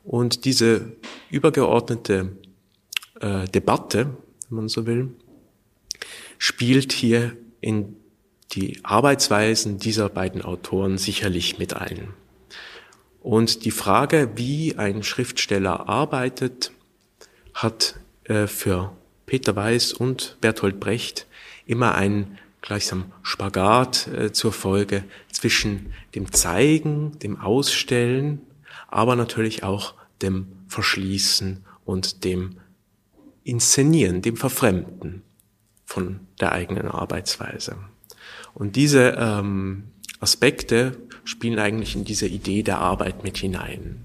Und 0.04 0.44
diese 0.44 0.98
übergeordnete 1.30 2.36
äh, 3.22 3.48
Debatte, 3.48 4.18
wenn 4.54 4.64
man 4.64 4.70
so 4.70 4.86
will, 4.86 5.10
spielt 6.38 6.92
hier 6.94 7.36
in 7.62 7.96
die 8.52 8.80
Arbeitsweisen 8.84 9.80
dieser 9.80 10.10
beiden 10.10 10.42
Autoren 10.42 10.98
sicherlich 10.98 11.58
mit 11.58 11.76
ein. 11.76 12.14
Und 13.22 13.66
die 13.66 13.72
Frage, 13.72 14.32
wie 14.36 14.76
ein 14.78 15.02
Schriftsteller 15.02 15.88
arbeitet, 15.90 16.72
hat 17.54 17.96
äh, 18.26 18.48
für 18.48 18.92
Peter 19.26 19.56
Weiß 19.56 19.94
und 19.94 20.38
Bertolt 20.42 20.80
Brecht 20.80 21.26
immer 21.66 21.96
einen 21.96 22.38
gleichsam 22.62 23.12
Spagat 23.24 24.08
äh, 24.08 24.32
zur 24.34 24.52
Folge 24.52 25.04
zwischen 25.32 25.94
dem 26.14 26.32
Zeigen, 26.32 27.18
dem 27.20 27.40
Ausstellen 27.40 28.42
aber 28.94 29.16
natürlich 29.16 29.64
auch 29.64 29.96
dem 30.22 30.48
Verschließen 30.68 31.66
und 31.84 32.24
dem 32.24 32.58
Inszenieren, 33.44 34.22
dem 34.22 34.38
Verfremden 34.38 35.24
von 35.86 36.22
der 36.40 36.52
eigenen 36.54 36.88
Arbeitsweise. 36.88 37.78
Und 38.54 38.76
diese 38.76 39.16
ähm, 39.20 39.86
Aspekte 40.20 40.98
spielen 41.24 41.60
eigentlich 41.60 41.96
in 41.96 42.06
diese 42.06 42.28
Idee 42.28 42.64
der 42.64 42.80
Arbeit 42.80 43.24
mit 43.24 43.38
hinein. 43.38 44.04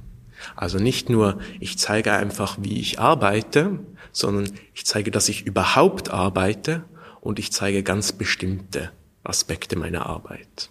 Also 0.57 0.79
nicht 0.79 1.11
nur, 1.11 1.39
ich 1.61 1.79
zeige 1.79 2.13
einfach, 2.13 2.59
wie 2.61 2.79
ich 2.79 2.99
arbeite, 3.01 3.79
sondern 4.13 4.51
ich 4.75 4.87
zeige, 4.87 5.11
dass 5.11 5.29
ich 5.29 5.47
überhaupt 5.47 6.11
arbeite 6.11 6.85
und 7.21 7.39
ich 7.39 7.53
zeige 7.53 7.83
ganz 7.83 8.13
bestimmte 8.13 8.93
Aspekte 9.25 9.77
meiner 9.77 10.07
Arbeit. 10.07 10.71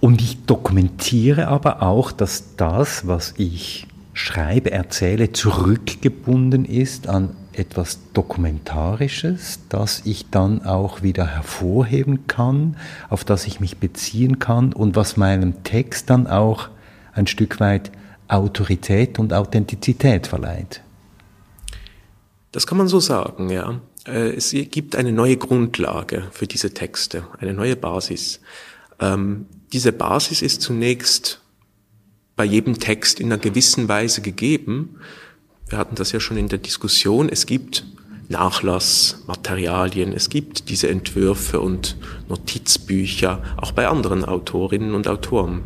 Und 0.00 0.20
ich 0.20 0.44
dokumentiere 0.46 1.46
aber 1.48 1.82
auch, 1.82 2.10
dass 2.10 2.56
das, 2.56 3.06
was 3.06 3.34
ich 3.36 3.86
schreibe, 4.12 4.70
erzähle, 4.70 5.32
zurückgebunden 5.32 6.64
ist 6.64 7.08
an 7.08 7.36
etwas 7.52 7.98
Dokumentarisches, 8.12 9.60
das 9.68 10.02
ich 10.04 10.30
dann 10.30 10.64
auch 10.64 11.02
wieder 11.02 11.26
hervorheben 11.26 12.26
kann, 12.26 12.76
auf 13.10 13.24
das 13.24 13.46
ich 13.46 13.60
mich 13.60 13.78
beziehen 13.78 14.38
kann 14.38 14.72
und 14.72 14.96
was 14.96 15.16
meinem 15.16 15.62
Text 15.64 16.10
dann 16.10 16.26
auch 16.26 16.68
ein 17.14 17.26
Stück 17.26 17.60
weit 17.60 17.92
Autorität 18.28 19.18
und 19.18 19.32
Authentizität 19.34 20.26
verleiht. 20.26 20.82
Das 22.52 22.66
kann 22.66 22.78
man 22.78 22.88
so 22.88 23.00
sagen, 23.00 23.50
ja. 23.50 23.80
Äh, 24.06 24.34
es 24.34 24.50
gibt 24.50 24.96
eine 24.96 25.12
neue 25.12 25.36
Grundlage 25.36 26.28
für 26.32 26.46
diese 26.46 26.72
Texte, 26.72 27.24
eine 27.38 27.54
neue 27.54 27.76
Basis. 27.76 28.40
Ähm, 28.98 29.46
diese 29.72 29.92
Basis 29.92 30.42
ist 30.42 30.60
zunächst 30.62 31.41
bei 32.36 32.44
jedem 32.44 32.78
Text 32.78 33.20
in 33.20 33.26
einer 33.26 33.38
gewissen 33.40 33.88
Weise 33.88 34.22
gegeben. 34.22 34.96
Wir 35.68 35.78
hatten 35.78 35.94
das 35.94 36.12
ja 36.12 36.20
schon 36.20 36.36
in 36.36 36.48
der 36.48 36.58
Diskussion. 36.58 37.28
Es 37.28 37.46
gibt 37.46 37.84
Nachlassmaterialien, 38.28 40.12
es 40.12 40.30
gibt 40.30 40.68
diese 40.68 40.88
Entwürfe 40.88 41.60
und 41.60 41.96
Notizbücher, 42.28 43.42
auch 43.56 43.72
bei 43.72 43.88
anderen 43.88 44.24
Autorinnen 44.24 44.94
und 44.94 45.08
Autoren. 45.08 45.62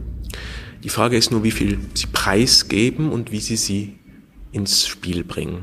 Die 0.83 0.89
Frage 0.89 1.17
ist 1.17 1.31
nur, 1.31 1.45
wie 1.45 1.51
viel 1.51 1.79
sie 1.95 2.07
preisgeben 2.07 3.11
und 3.11 3.31
wie 3.31 3.41
sie 3.41 3.57
sie 3.57 3.99
ins 4.53 4.87
Spiel 4.87 5.23
bringen. 5.25 5.63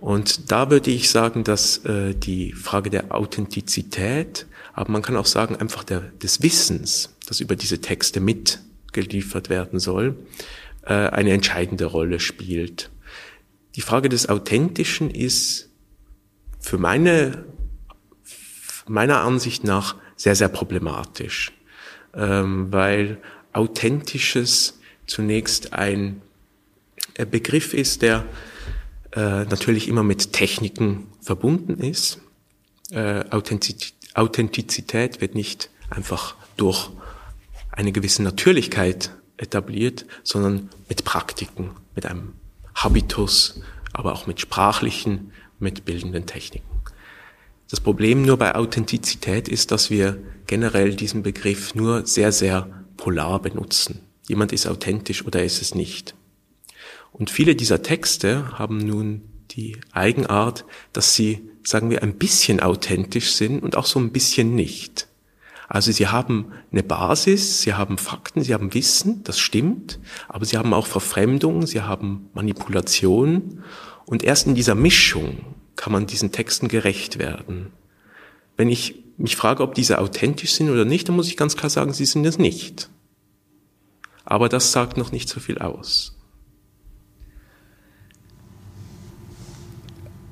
Und 0.00 0.50
da 0.50 0.70
würde 0.70 0.90
ich 0.90 1.10
sagen, 1.10 1.44
dass 1.44 1.78
äh, 1.84 2.14
die 2.14 2.52
Frage 2.52 2.90
der 2.90 3.14
Authentizität 3.14 4.46
aber 4.72 4.90
man 4.90 5.02
kann 5.02 5.16
auch 5.16 5.26
sagen, 5.26 5.56
einfach 5.56 5.84
der, 5.84 6.00
des 6.00 6.42
Wissens, 6.42 7.10
das 7.26 7.40
über 7.40 7.56
diese 7.56 7.80
Texte 7.80 8.20
mitgeliefert 8.92 9.48
werden 9.48 9.78
soll, 9.78 10.16
äh, 10.82 10.92
eine 10.92 11.32
entscheidende 11.32 11.86
Rolle 11.86 12.20
spielt. 12.20 12.90
Die 13.74 13.80
Frage 13.80 14.08
des 14.08 14.28
Authentischen 14.28 15.10
ist 15.10 15.70
für 16.60 16.78
meine, 16.78 17.44
meiner 18.86 19.20
Ansicht 19.20 19.64
nach 19.64 19.96
sehr, 20.16 20.36
sehr 20.36 20.48
problematisch, 20.48 21.52
ähm, 22.14 22.68
weil 22.70 23.18
Authentisches 23.52 24.78
zunächst 25.06 25.72
ein 25.72 26.20
äh, 27.14 27.26
Begriff 27.26 27.74
ist, 27.74 28.02
der 28.02 28.24
äh, 29.12 29.44
natürlich 29.44 29.88
immer 29.88 30.02
mit 30.02 30.32
Techniken 30.32 31.06
verbunden 31.20 31.78
ist. 31.78 32.20
Äh, 32.90 33.24
Authentizität 34.14 35.20
wird 35.20 35.34
nicht 35.34 35.70
einfach 35.90 36.34
durch 36.56 36.90
eine 37.72 37.92
gewisse 37.92 38.22
Natürlichkeit 38.22 39.10
etabliert, 39.36 40.06
sondern 40.22 40.70
mit 40.88 41.04
Praktiken, 41.04 41.70
mit 41.94 42.06
einem 42.06 42.34
Habitus, 42.74 43.60
aber 43.92 44.12
auch 44.12 44.26
mit 44.26 44.40
sprachlichen, 44.40 45.32
mit 45.58 45.84
bildenden 45.84 46.26
Techniken. 46.26 46.66
Das 47.70 47.80
Problem 47.80 48.22
nur 48.22 48.36
bei 48.36 48.54
Authentizität 48.54 49.48
ist, 49.48 49.70
dass 49.70 49.90
wir 49.90 50.18
generell 50.46 50.94
diesen 50.94 51.22
Begriff 51.22 51.74
nur 51.74 52.06
sehr, 52.06 52.30
sehr 52.30 52.68
polar 52.96 53.40
benutzen. 53.40 54.00
Jemand 54.28 54.52
ist 54.52 54.66
authentisch 54.66 55.24
oder 55.24 55.42
ist 55.42 55.62
es 55.62 55.74
nicht. 55.74 56.14
Und 57.12 57.30
viele 57.30 57.54
dieser 57.54 57.82
Texte 57.82 58.58
haben 58.58 58.78
nun 58.78 59.22
die 59.50 59.78
Eigenart, 59.92 60.64
dass 60.92 61.14
sie 61.14 61.48
sagen 61.64 61.90
wir, 61.90 62.02
ein 62.02 62.14
bisschen 62.14 62.60
authentisch 62.60 63.32
sind 63.32 63.62
und 63.62 63.76
auch 63.76 63.86
so 63.86 63.98
ein 63.98 64.12
bisschen 64.12 64.54
nicht. 64.54 65.08
Also 65.72 65.90
sie 65.90 66.08
haben 66.08 66.52
eine 66.70 66.82
Basis, 66.82 67.62
sie 67.62 67.72
haben 67.72 67.96
Fakten, 67.96 68.42
sie 68.42 68.52
haben 68.52 68.74
Wissen, 68.74 69.24
das 69.24 69.38
stimmt, 69.38 70.00
aber 70.28 70.44
sie 70.44 70.58
haben 70.58 70.74
auch 70.74 70.86
Verfremdung, 70.86 71.66
sie 71.66 71.80
haben 71.80 72.28
Manipulation 72.34 73.64
und 74.04 74.22
erst 74.22 74.46
in 74.46 74.54
dieser 74.54 74.74
Mischung 74.74 75.38
kann 75.74 75.90
man 75.90 76.06
diesen 76.06 76.30
Texten 76.30 76.68
gerecht 76.68 77.18
werden. 77.18 77.72
Wenn 78.58 78.68
ich 78.68 79.02
mich 79.16 79.34
frage, 79.34 79.62
ob 79.62 79.74
diese 79.74 79.98
authentisch 79.98 80.52
sind 80.52 80.68
oder 80.68 80.84
nicht, 80.84 81.08
dann 81.08 81.16
muss 81.16 81.28
ich 81.28 81.38
ganz 81.38 81.56
klar 81.56 81.70
sagen, 81.70 81.94
sie 81.94 82.04
sind 82.04 82.26
es 82.26 82.36
nicht. 82.36 82.90
Aber 84.26 84.50
das 84.50 84.72
sagt 84.72 84.98
noch 84.98 85.10
nicht 85.10 85.30
so 85.30 85.40
viel 85.40 85.56
aus. 85.56 86.18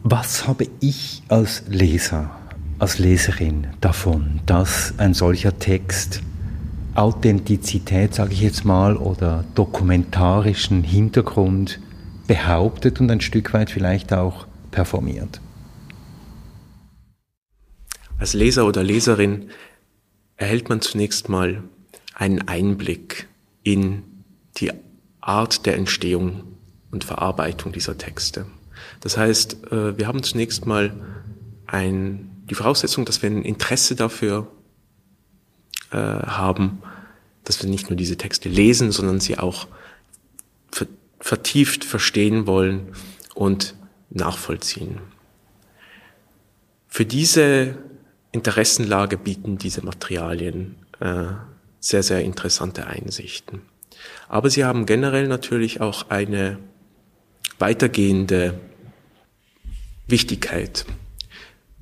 Was 0.02 0.46
habe 0.46 0.66
ich 0.80 1.22
als 1.28 1.62
Leser, 1.66 2.39
als 2.80 2.98
Leserin 2.98 3.68
davon, 3.80 4.40
dass 4.46 4.94
ein 4.98 5.14
solcher 5.14 5.58
Text 5.58 6.22
Authentizität, 6.94 8.14
sage 8.14 8.32
ich 8.32 8.40
jetzt 8.40 8.64
mal, 8.64 8.96
oder 8.96 9.44
dokumentarischen 9.54 10.82
Hintergrund 10.82 11.78
behauptet 12.26 13.00
und 13.00 13.10
ein 13.10 13.20
Stück 13.20 13.52
weit 13.52 13.70
vielleicht 13.70 14.12
auch 14.12 14.46
performiert? 14.70 15.40
Als 18.18 18.34
Leser 18.34 18.66
oder 18.66 18.82
Leserin 18.82 19.50
erhält 20.36 20.68
man 20.68 20.80
zunächst 20.80 21.28
mal 21.28 21.62
einen 22.14 22.48
Einblick 22.48 23.28
in 23.62 24.02
die 24.56 24.72
Art 25.20 25.66
der 25.66 25.76
Entstehung 25.76 26.44
und 26.90 27.04
Verarbeitung 27.04 27.72
dieser 27.72 27.96
Texte. 27.98 28.46
Das 29.00 29.16
heißt, 29.16 29.70
äh, 29.70 29.98
wir 29.98 30.06
haben 30.06 30.22
zunächst 30.22 30.66
mal 30.66 30.92
ein, 31.66 32.30
die 32.50 32.54
Voraussetzung, 32.54 33.04
dass 33.04 33.22
wir 33.22 33.30
ein 33.30 33.42
Interesse 33.42 33.94
dafür 33.94 34.50
äh, 35.92 35.96
haben, 35.96 36.82
dass 37.44 37.62
wir 37.62 37.70
nicht 37.70 37.88
nur 37.88 37.96
diese 37.96 38.16
Texte 38.16 38.48
lesen, 38.48 38.92
sondern 38.92 39.20
sie 39.20 39.38
auch 39.38 39.66
vertieft 41.20 41.84
verstehen 41.84 42.46
wollen 42.46 42.94
und 43.34 43.74
nachvollziehen. 44.08 45.00
Für 46.88 47.04
diese 47.04 47.78
Interessenlage 48.32 49.18
bieten 49.18 49.58
diese 49.58 49.84
Materialien 49.84 50.76
äh, 50.98 51.26
sehr, 51.78 52.02
sehr 52.02 52.22
interessante 52.22 52.86
Einsichten. 52.86 53.62
Aber 54.28 54.50
sie 54.50 54.64
haben 54.64 54.86
generell 54.86 55.28
natürlich 55.28 55.80
auch 55.80 56.08
eine 56.08 56.58
weitergehende 57.58 58.58
Wichtigkeit, 60.06 60.86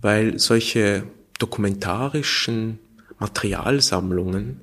weil 0.00 0.38
solche 0.38 1.04
dokumentarischen 1.38 2.78
Materialsammlungen 3.18 4.60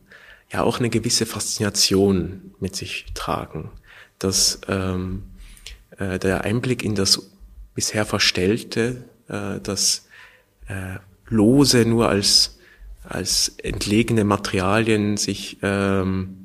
ja 0.52 0.64
auch 0.64 0.80
eine 0.80 0.90
gewisse 0.90 1.26
Faszination 1.26 2.54
mit 2.60 2.76
sich 2.76 3.06
tragen, 3.14 3.72
dass 4.20 4.62
ähm, 4.68 5.24
äh, 5.98 6.20
der 6.20 6.44
Einblick 6.44 6.84
in 6.84 6.96
das 6.96 7.32
bisher 7.74 8.06
Verstellte, 8.06 9.04
äh, 9.28 9.60
das 9.62 10.08
äh, 10.68 11.00
Lose 11.28 11.86
nur 11.86 12.10
als, 12.10 12.60
als 13.04 13.50
entlegene 13.62 14.24
Materialien 14.24 15.18
sich 15.18 15.58
ähm, 15.62 16.45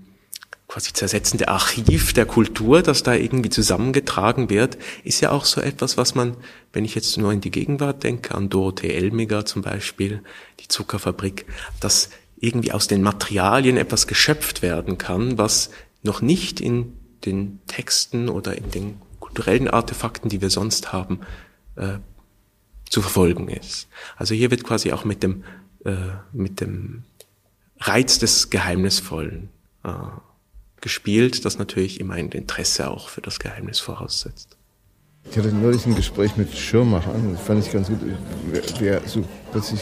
quasi 0.71 0.93
zersetzende 0.93 1.49
Archiv 1.49 2.13
der 2.13 2.27
Kultur, 2.27 2.83
das 2.83 3.03
da 3.03 3.13
irgendwie 3.13 3.51
zusammengetragen 3.51 4.51
wird, 4.51 4.79
ist 5.03 5.21
ja 5.21 5.33
auch 5.33 5.45
so 5.45 5.61
etwas, 5.61 5.97
was 5.97 6.15
man, 6.15 6.37
wenn 6.73 6.85
ich 6.85 6.95
jetzt 6.95 7.19
nur 7.19 7.33
in 7.33 7.41
die 7.41 7.51
Gegenwart 7.51 8.05
denke, 8.05 8.37
an 8.37 8.51
Dorothee 8.51 8.95
Elmiger 8.95 9.45
zum 9.45 9.63
Beispiel, 9.63 10.23
die 10.61 10.69
Zuckerfabrik, 10.69 11.45
dass 11.81 12.11
irgendwie 12.39 12.71
aus 12.71 12.87
den 12.87 13.03
Materialien 13.03 13.77
etwas 13.77 14.07
geschöpft 14.07 14.63
werden 14.63 14.97
kann, 14.97 15.39
was 15.39 15.71
noch 16.05 16.23
nicht 16.23 16.61
in 16.61 16.93
den 17.25 17.59
Texten 17.67 18.29
oder 18.29 18.57
in 18.57 18.71
den 18.71 19.03
kulturellen 19.19 19.67
Artefakten, 19.67 20.31
die 20.31 20.41
wir 20.41 20.51
sonst 20.51 20.93
haben, 20.93 21.23
äh, 21.75 21.99
zu 22.89 23.03
verfolgen 23.03 23.49
ist. 23.49 23.89
Also 24.17 24.37
hier 24.37 24.53
wird 24.53 24.63
quasi 24.63 24.93
auch 24.93 25.05
mit 25.05 25.25
dem, 25.25 25.43
äh, 25.85 25.97
mit 26.33 26.61
dem 26.61 27.03
Reiz 27.81 28.21
des 28.21 28.51
Geheimnisvollen 28.51 29.49
äh, 29.83 29.89
gespielt, 30.81 31.45
das 31.45 31.59
natürlich 31.59 32.01
immer 32.01 32.15
ein 32.15 32.31
Interesse 32.31 32.91
auch 32.91 33.09
für 33.09 33.21
das 33.21 33.39
Geheimnis 33.39 33.79
voraussetzt. 33.81 34.57
Ich 35.31 35.37
hatte 35.37 35.53
neulich 35.53 35.85
ein 35.87 35.95
Gespräch 35.95 36.37
mit 36.37 36.57
Schirmacher, 36.57 37.15
das 37.33 37.43
fand 37.43 37.65
ich 37.65 37.73
ganz 37.73 37.89
gut, 37.89 37.99
der 38.81 39.03
so 39.07 39.23
plötzlich 39.53 39.81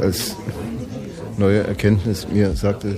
als 0.00 0.36
neue 1.36 1.64
Erkenntnis 1.64 2.28
mir 2.28 2.54
sagte, 2.54 2.96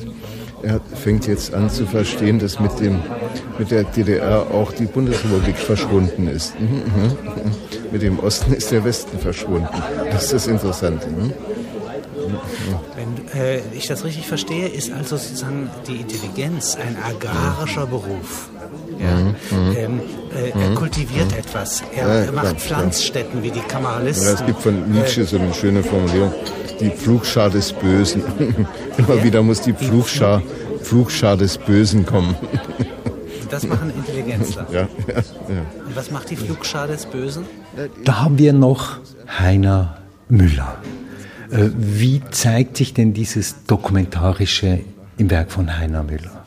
er 0.63 0.81
fängt 0.81 1.27
jetzt 1.27 1.55
an 1.55 1.71
zu 1.71 1.87
verstehen, 1.87 2.39
dass 2.39 2.61
mit, 2.61 2.79
dem, 2.81 3.01
mit 3.59 3.71
der 3.71 3.85
DDR 3.85 4.51
auch 4.51 4.73
die 4.73 4.87
Bundesrepublik 4.87 5.57
verschwunden 5.57 6.29
ist. 6.29 6.59
Mhm, 6.59 6.69
mhm. 6.69 7.17
Mit 7.93 8.03
dem 8.03 8.19
Osten 8.19 8.53
ist 8.53 8.71
der 8.73 8.85
Westen 8.85 9.19
verschwunden. 9.19 9.69
Das 10.11 10.25
ist 10.25 10.33
das 10.33 10.47
Interessante. 10.47 11.07
Wenn 11.17 11.33
äh, 13.37 13.61
ich 13.73 13.87
das 13.87 14.05
richtig 14.05 14.27
verstehe, 14.27 14.69
ist 14.69 14.93
also 14.93 15.17
sozusagen 15.17 15.71
die 15.87 15.97
Intelligenz 15.97 16.77
ein 16.77 16.97
agrarischer 17.03 17.87
Beruf. 17.87 18.49
Ja. 18.99 19.17
Mhm. 19.17 19.77
Ähm, 19.77 20.01
äh, 20.35 20.51
er 20.51 20.75
kultiviert 20.75 21.31
mhm. 21.33 21.39
etwas. 21.39 21.83
Er, 21.95 22.25
ja, 22.25 22.33
macht 22.33 22.45
klar, 22.45 22.55
Pflanzstätten 22.57 23.43
wie 23.43 23.51
die 23.51 23.61
Kameralisten. 23.61 24.27
Ja, 24.27 24.35
es 24.35 24.47
gibt 24.47 24.63
von 24.63 24.91
Nietzsche 24.91 25.25
so 25.25 25.39
eine 25.39 25.53
schöne 25.53 25.83
Formulierung 25.83 26.33
die 26.81 26.91
Pflugschar 26.91 27.51
des 27.51 27.73
Bösen. 27.73 28.23
Immer 28.99 29.23
wieder 29.25 29.43
muss 29.43 29.61
die 29.61 29.73
Pflugschar, 29.73 30.43
Pflugschar 30.83 31.37
des 31.37 31.59
Bösen 31.59 32.07
kommen. 32.07 32.35
Das 33.49 33.65
machen 33.65 33.93
Intelligenzler. 33.95 34.67
Ja, 34.73 34.81
ja, 34.81 35.15
ja. 35.15 35.63
Und 35.87 35.95
was 35.95 36.11
macht 36.11 36.31
die 36.31 36.37
Flugschar 36.37 36.89
des 36.89 37.07
Bösen? 37.07 37.45
Da 38.05 38.23
haben 38.23 38.39
wir 38.39 38.53
noch 38.53 38.99
Heiner 39.39 39.99
Müller. 40.29 40.79
Äh, 41.51 41.71
wie 41.77 42.23
zeigt 42.31 42.77
sich 42.77 42.95
denn 42.95 43.13
dieses 43.13 43.65
Dokumentarische 43.65 44.81
im 45.19 45.31
Werk 45.31 45.51
von 45.51 45.79
Heiner 45.79 46.03
Müller? 46.03 46.45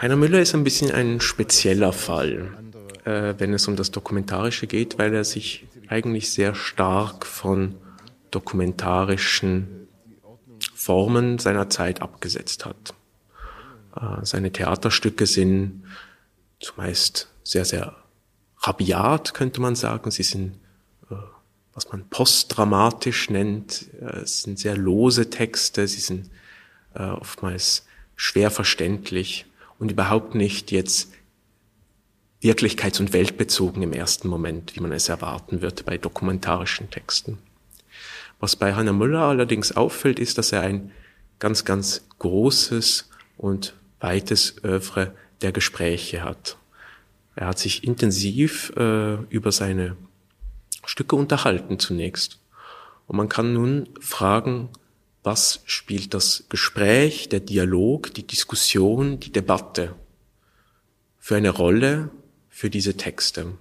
Heiner 0.00 0.16
Müller 0.16 0.40
ist 0.40 0.54
ein 0.54 0.64
bisschen 0.64 0.90
ein 0.90 1.20
spezieller 1.20 1.92
Fall, 1.92 2.52
äh, 3.04 3.34
wenn 3.38 3.52
es 3.52 3.68
um 3.68 3.76
das 3.76 3.90
Dokumentarische 3.90 4.66
geht, 4.66 4.98
weil 4.98 5.14
er 5.14 5.24
sich 5.24 5.66
eigentlich 5.88 6.30
sehr 6.30 6.54
stark 6.54 7.26
von 7.26 7.74
dokumentarischen 8.30 9.88
Formen 10.74 11.38
seiner 11.38 11.70
Zeit 11.70 12.02
abgesetzt 12.02 12.64
hat. 12.64 12.94
Äh, 13.96 14.24
seine 14.24 14.52
Theaterstücke 14.52 15.26
sind 15.26 15.84
zumeist 16.60 17.28
sehr, 17.42 17.64
sehr 17.64 17.94
rabiat, 18.62 19.34
könnte 19.34 19.60
man 19.60 19.76
sagen. 19.76 20.10
Sie 20.10 20.22
sind, 20.22 20.58
was 21.74 21.90
man 21.90 22.08
postdramatisch 22.08 23.30
nennt. 23.30 23.86
Äh, 24.00 24.20
es 24.20 24.42
sind 24.42 24.58
sehr 24.58 24.76
lose 24.76 25.30
Texte. 25.30 25.86
Sie 25.88 26.00
sind 26.00 26.30
oftmals 26.96 27.86
schwer 28.14 28.52
verständlich 28.52 29.46
und 29.80 29.90
überhaupt 29.90 30.36
nicht 30.36 30.70
jetzt 30.70 31.12
wirklichkeits- 32.40 33.00
und 33.00 33.12
weltbezogen 33.12 33.82
im 33.82 33.92
ersten 33.92 34.28
Moment, 34.28 34.76
wie 34.76 34.80
man 34.80 34.92
es 34.92 35.08
erwarten 35.08 35.62
wird 35.62 35.84
bei 35.86 35.96
dokumentarischen 35.98 36.90
Texten. 36.90 37.38
Was 38.38 38.54
bei 38.54 38.74
Hannah 38.74 38.92
Müller 38.92 39.22
allerdings 39.22 39.72
auffällt, 39.72 40.18
ist, 40.18 40.36
dass 40.36 40.52
er 40.52 40.60
ein 40.60 40.92
ganz, 41.38 41.64
ganz 41.64 42.06
großes 42.18 43.08
und 43.38 43.74
weites 44.00 44.62
Övre 44.62 45.14
der 45.40 45.52
Gespräche 45.52 46.22
hat. 46.22 46.58
Er 47.36 47.46
hat 47.46 47.58
sich 47.58 47.84
intensiv 47.84 48.72
äh, 48.76 49.14
über 49.30 49.50
seine 49.50 49.96
Stücke 50.86 51.16
unterhalten 51.16 51.78
zunächst. 51.78 52.38
Und 53.06 53.16
man 53.16 53.28
kann 53.28 53.52
nun 53.52 53.88
fragen, 54.00 54.70
was 55.22 55.62
spielt 55.64 56.14
das 56.14 56.44
Gespräch, 56.48 57.28
der 57.28 57.40
Dialog, 57.40 58.12
die 58.14 58.26
Diskussion, 58.26 59.20
die 59.20 59.32
Debatte 59.32 59.94
für 61.18 61.36
eine 61.36 61.50
Rolle 61.50 62.10
für 62.50 62.70
diese 62.70 62.96
Texte. 62.96 63.54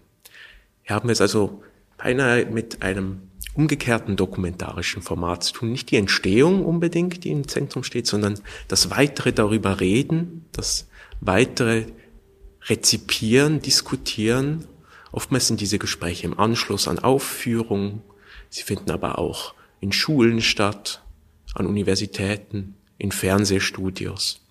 Hier 0.83 0.95
haben 0.95 1.07
wir 1.07 1.13
es 1.13 1.21
also 1.21 1.63
beinahe 1.97 2.45
mit 2.45 2.81
einem 2.81 3.21
umgekehrten 3.53 4.15
dokumentarischen 4.15 5.01
Format 5.01 5.43
zu 5.43 5.53
tun. 5.53 5.71
Nicht 5.71 5.91
die 5.91 5.97
Entstehung 5.97 6.65
unbedingt, 6.65 7.23
die 7.23 7.31
im 7.31 7.47
Zentrum 7.47 7.83
steht, 7.83 8.07
sondern 8.07 8.39
das 8.67 8.89
weitere 8.89 9.31
darüber 9.31 9.79
reden, 9.79 10.45
das 10.51 10.87
weitere 11.21 11.85
rezipieren, 12.67 13.61
diskutieren. 13.61 14.65
Oftmals 15.13 15.47
sind 15.47 15.61
diese 15.61 15.77
Gespräche 15.77 16.25
im 16.25 16.39
Anschluss 16.39 16.87
an 16.87 16.97
Aufführungen. 16.97 18.01
Sie 18.49 18.63
finden 18.63 18.89
aber 18.89 19.19
auch 19.19 19.53
in 19.79 19.91
Schulen 19.91 20.41
statt, 20.41 21.03
an 21.53 21.67
Universitäten, 21.67 22.75
in 22.97 23.11
Fernsehstudios. 23.11 24.41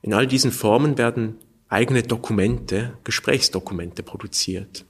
In 0.00 0.14
all 0.14 0.26
diesen 0.26 0.52
Formen 0.52 0.96
werden 0.96 1.36
eigene 1.68 2.02
Dokumente, 2.02 2.96
Gesprächsdokumente 3.04 4.02
produziert. 4.02 4.86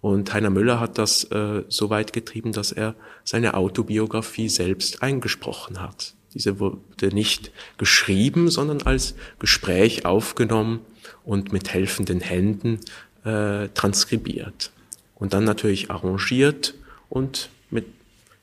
Und 0.00 0.32
Heiner 0.34 0.50
Müller 0.50 0.80
hat 0.80 0.98
das 0.98 1.24
äh, 1.24 1.62
so 1.68 1.88
weit 1.88 2.12
getrieben, 2.12 2.50
dass 2.50 2.72
er 2.72 2.96
seine 3.22 3.54
Autobiografie 3.54 4.48
selbst 4.48 5.04
eingesprochen 5.04 5.80
hat. 5.80 6.14
Diese 6.34 6.58
wurde 6.58 7.08
nicht 7.12 7.52
geschrieben, 7.78 8.50
sondern 8.50 8.82
als 8.82 9.14
Gespräch 9.38 10.04
aufgenommen 10.04 10.80
und 11.24 11.52
mit 11.52 11.72
helfenden 11.72 12.20
Händen 12.20 12.80
äh, 13.24 13.68
transkribiert. 13.68 14.72
Und 15.14 15.32
dann 15.32 15.44
natürlich 15.44 15.90
arrangiert 15.90 16.74
und 17.08 17.50
mit 17.70 17.86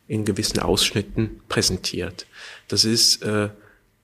in 0.07 0.25
gewissen 0.25 0.59
Ausschnitten 0.59 1.41
präsentiert. 1.47 2.27
Das 2.67 2.85
ist 2.85 3.23
äh, 3.23 3.49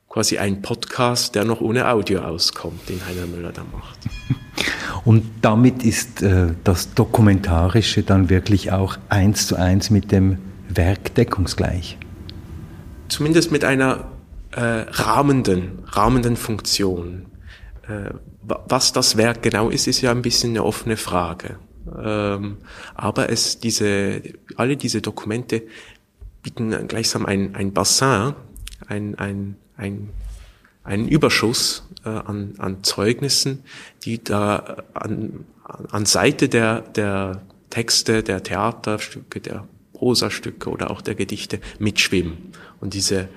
quasi 0.09 0.37
ein 0.37 0.61
Podcast, 0.61 1.35
der 1.35 1.45
noch 1.45 1.61
ohne 1.61 1.89
Audio 1.89 2.21
auskommt, 2.21 2.89
den 2.89 3.05
Heiner 3.05 3.25
Müller 3.25 3.51
da 3.51 3.63
macht. 3.71 3.99
Und 5.05 5.23
damit 5.41 5.83
ist 5.83 6.21
äh, 6.21 6.49
das 6.63 6.93
Dokumentarische 6.93 8.03
dann 8.03 8.29
wirklich 8.29 8.71
auch 8.71 8.97
eins 9.09 9.47
zu 9.47 9.55
eins 9.55 9.89
mit 9.89 10.11
dem 10.11 10.37
Werk 10.69 11.15
deckungsgleich. 11.15 11.97
Zumindest 13.07 13.51
mit 13.51 13.63
einer 13.63 14.11
äh, 14.51 14.61
rahmenden, 14.61 15.79
rahmenden 15.85 16.35
Funktion. 16.35 17.25
Äh, 17.87 18.11
was 18.41 18.93
das 18.93 19.17
Werk 19.17 19.41
genau 19.41 19.69
ist, 19.69 19.87
ist 19.87 20.01
ja 20.01 20.11
ein 20.11 20.21
bisschen 20.21 20.51
eine 20.51 20.63
offene 20.63 20.97
Frage. 20.97 21.57
Ähm, 22.01 22.57
aber 22.95 23.29
es 23.29 23.59
diese, 23.59 24.21
alle 24.55 24.77
diese 24.77 25.01
Dokumente 25.01 25.63
bieten 26.43 26.87
gleichsam 26.87 27.25
ein, 27.25 27.55
ein 27.55 27.73
Bassin, 27.73 28.33
ein, 28.87 29.15
ein 29.15 29.57
ein, 29.81 30.09
einen 30.83 31.07
Überschuss 31.07 31.83
äh, 32.05 32.09
an, 32.09 32.53
an 32.59 32.83
Zeugnissen, 32.83 33.63
die 34.03 34.23
da 34.23 34.83
an, 34.93 35.45
an 35.63 36.05
Seite 36.05 36.49
der, 36.49 36.81
der 36.81 37.41
Texte, 37.69 38.23
der 38.23 38.43
Theaterstücke, 38.43 39.41
der 39.41 39.67
Prosastücke 39.93 40.69
oder 40.69 40.91
auch 40.91 41.01
der 41.01 41.15
Gedichte 41.15 41.59
mitschwimmen 41.79 42.53
und 42.79 42.93
diese 42.93 43.27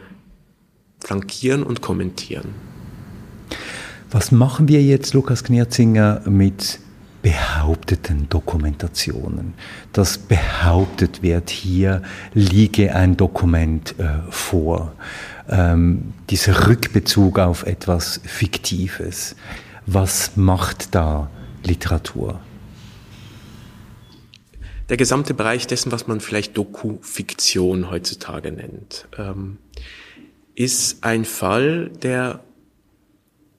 flankieren 1.01 1.63
und 1.63 1.81
kommentieren. 1.81 2.55
Was 4.15 4.31
machen 4.31 4.69
wir 4.69 4.81
jetzt, 4.81 5.13
Lukas 5.13 5.43
Knierzinger, 5.43 6.23
mit 6.25 6.79
behaupteten 7.21 8.29
Dokumentationen, 8.29 9.55
dass 9.93 10.19
behauptet 10.19 11.25
wird, 11.25 11.51
hier 11.51 12.01
liege 12.33 12.95
ein 12.95 13.17
Dokument 13.17 13.99
äh, 13.99 14.21
vor. 14.31 14.93
ähm, 15.49 16.13
dieser 16.31 16.69
Rückbezug 16.69 17.41
auf 17.41 17.67
etwas 17.67 18.21
Fiktives. 18.25 19.35
Was 19.87 20.37
macht 20.37 20.95
da 20.95 21.29
Literatur? 21.65 22.39
Der 24.91 24.97
gesamte 24.97 25.35
Bereich 25.35 25.67
dessen, 25.67 25.91
was 25.91 26.07
man 26.07 26.21
vielleicht 26.21 26.57
Doku-Fiktion 26.57 27.91
heutzutage 27.91 28.53
nennt, 28.53 29.09
ähm, 29.19 29.59
ist 30.55 31.03
ein 31.03 31.25
Fall, 31.25 31.91
der, 32.05 32.45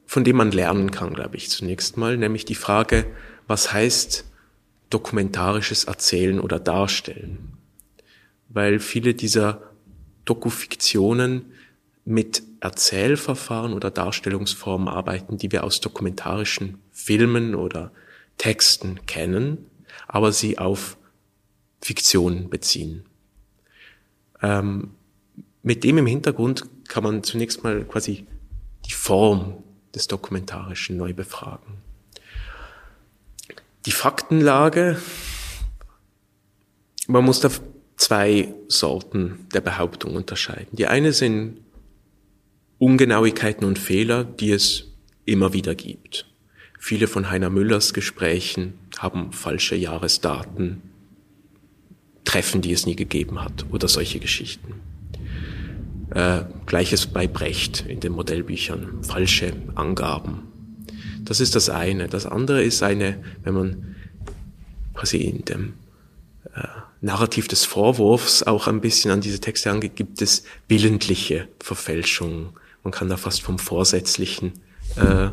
von 0.05 0.23
dem 0.23 0.37
man 0.37 0.51
lernen 0.51 0.91
kann, 0.91 1.13
glaube 1.13 1.37
ich, 1.37 1.49
zunächst 1.49 1.97
mal, 1.97 2.17
nämlich 2.17 2.45
die 2.45 2.55
Frage, 2.55 3.05
was 3.47 3.73
heißt 3.73 4.25
dokumentarisches 4.89 5.85
Erzählen 5.85 6.39
oder 6.39 6.59
Darstellen? 6.59 7.57
Weil 8.49 8.79
viele 8.79 9.13
dieser 9.13 9.63
Dokufiktionen 10.25 11.53
mit 12.05 12.43
Erzählverfahren 12.59 13.73
oder 13.73 13.91
Darstellungsformen 13.91 14.87
arbeiten, 14.87 15.37
die 15.37 15.51
wir 15.51 15.63
aus 15.63 15.81
dokumentarischen 15.81 16.77
Filmen 16.91 17.55
oder 17.55 17.91
Texten 18.37 19.05
kennen, 19.05 19.69
aber 20.07 20.31
sie 20.31 20.57
auf 20.57 20.97
Fiktion 21.81 22.49
beziehen. 22.49 23.05
Ähm, 24.41 24.91
mit 25.63 25.83
dem 25.83 25.97
im 25.97 26.05
Hintergrund 26.05 26.65
kann 26.87 27.03
man 27.03 27.23
zunächst 27.23 27.63
mal 27.63 27.83
quasi 27.85 28.25
die 28.85 28.93
Form 28.93 29.63
des 29.95 30.07
Dokumentarischen 30.07 30.97
neu 30.97 31.13
befragen. 31.13 31.77
Die 33.85 33.91
Faktenlage, 33.91 34.99
man 37.07 37.23
muss 37.23 37.39
da 37.39 37.49
zwei 37.97 38.53
Sorten 38.67 39.47
der 39.53 39.61
Behauptung 39.61 40.15
unterscheiden. 40.15 40.75
Die 40.75 40.87
eine 40.87 41.13
sind 41.13 41.57
Ungenauigkeiten 42.77 43.65
und 43.65 43.79
Fehler, 43.79 44.23
die 44.23 44.51
es 44.51 44.91
immer 45.23 45.53
wieder 45.53 45.75
gibt. 45.75 46.25
Viele 46.79 47.07
von 47.07 47.29
Heiner 47.29 47.49
Müllers 47.49 47.93
Gesprächen 47.93 48.73
haben 48.97 49.31
falsche 49.31 49.75
Jahresdaten, 49.75 50.81
Treffen, 52.25 52.61
die 52.61 52.73
es 52.73 52.85
nie 52.85 52.95
gegeben 52.95 53.41
hat 53.41 53.65
oder 53.71 53.87
solche 53.87 54.19
Geschichten. 54.19 54.73
Äh, 56.15 56.45
Gleiches 56.65 57.05
bei 57.05 57.27
Brecht 57.27 57.85
in 57.87 57.99
den 57.99 58.13
Modellbüchern, 58.13 59.03
falsche 59.03 59.53
Angaben. 59.75 60.47
Das 61.23 61.39
ist 61.39 61.55
das 61.55 61.69
eine. 61.69 62.07
Das 62.07 62.25
andere 62.25 62.63
ist 62.63 62.81
eine, 62.81 63.23
wenn 63.43 63.53
man 63.53 63.95
quasi 64.95 65.17
in 65.17 65.45
dem 65.45 65.73
äh, 66.55 66.67
Narrativ 67.01 67.47
des 67.47 67.65
Vorwurfs 67.65 68.41
auch 68.41 68.67
ein 68.67 68.81
bisschen 68.81 69.11
an 69.11 69.21
diese 69.21 69.39
Texte 69.39 69.69
angeht, 69.69 69.95
gibt 69.95 70.23
es 70.23 70.43
willentliche 70.67 71.47
Verfälschungen 71.61 72.49
man 72.85 72.91
kann 72.91 73.09
da 73.09 73.17
fast 73.17 73.41
vom 73.41 73.57
Vorsätzlichen 73.57 74.53
äh, 74.95 75.31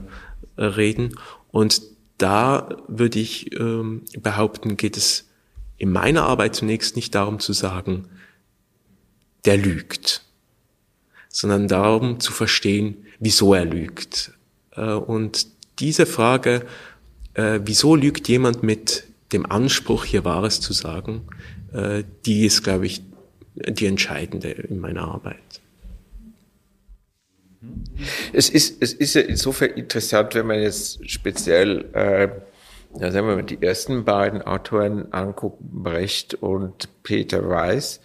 reden. 0.58 1.18
Und 1.52 1.82
da 2.16 2.76
würde 2.88 3.18
ich 3.18 3.52
ähm, 3.52 4.04
behaupten, 4.18 4.78
geht 4.78 4.96
es 4.96 5.28
in 5.76 5.92
meiner 5.92 6.22
Arbeit 6.22 6.56
zunächst 6.56 6.96
nicht 6.96 7.14
darum 7.14 7.40
zu 7.40 7.52
sagen, 7.52 8.08
der 9.44 9.58
lügt, 9.58 10.24
sondern 11.32 11.66
darum 11.66 12.20
zu 12.20 12.30
verstehen, 12.30 13.06
wieso 13.18 13.54
er 13.54 13.64
lügt. 13.64 14.32
Äh, 14.76 14.92
und 14.92 15.48
diese 15.80 16.06
Frage, 16.06 16.64
äh, 17.34 17.58
wieso 17.64 17.96
lügt 17.96 18.28
jemand 18.28 18.62
mit 18.62 19.04
dem 19.32 19.50
Anspruch, 19.50 20.04
hier 20.04 20.24
Wahres 20.24 20.60
zu 20.60 20.74
sagen, 20.74 21.22
äh, 21.72 22.04
die 22.26 22.44
ist, 22.44 22.62
glaube 22.62 22.86
ich, 22.86 23.02
die 23.54 23.86
entscheidende 23.86 24.50
in 24.50 24.78
meiner 24.78 25.02
Arbeit. 25.02 25.38
Es 28.32 28.50
ist, 28.50 28.82
es 28.82 28.92
ist 28.92 29.14
ja 29.14 29.22
insofern 29.22 29.70
interessant, 29.70 30.34
wenn 30.34 30.46
man 30.46 30.60
jetzt 30.60 31.08
speziell, 31.08 31.86
äh, 31.92 32.28
ja, 33.00 33.10
sagen 33.10 33.26
wir 33.26 33.36
mal, 33.36 33.42
die 33.42 33.62
ersten 33.62 34.04
beiden 34.04 34.42
Autoren 34.42 35.12
anguckt, 35.12 35.58
Brecht 35.60 36.34
und 36.34 36.88
Peter 37.02 37.48
Weiß. 37.48 38.00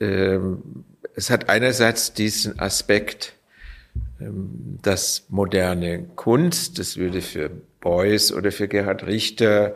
Ähm, 0.00 0.84
es 1.14 1.30
hat 1.30 1.48
einerseits 1.48 2.12
diesen 2.12 2.58
Aspekt, 2.58 3.34
ähm, 4.20 4.78
dass 4.82 5.24
moderne 5.28 6.04
Kunst, 6.16 6.78
das 6.78 6.96
würde 6.96 7.22
für 7.22 7.50
Beuys 7.80 8.32
oder 8.32 8.52
für 8.52 8.68
Gerhard 8.68 9.06
Richter 9.06 9.74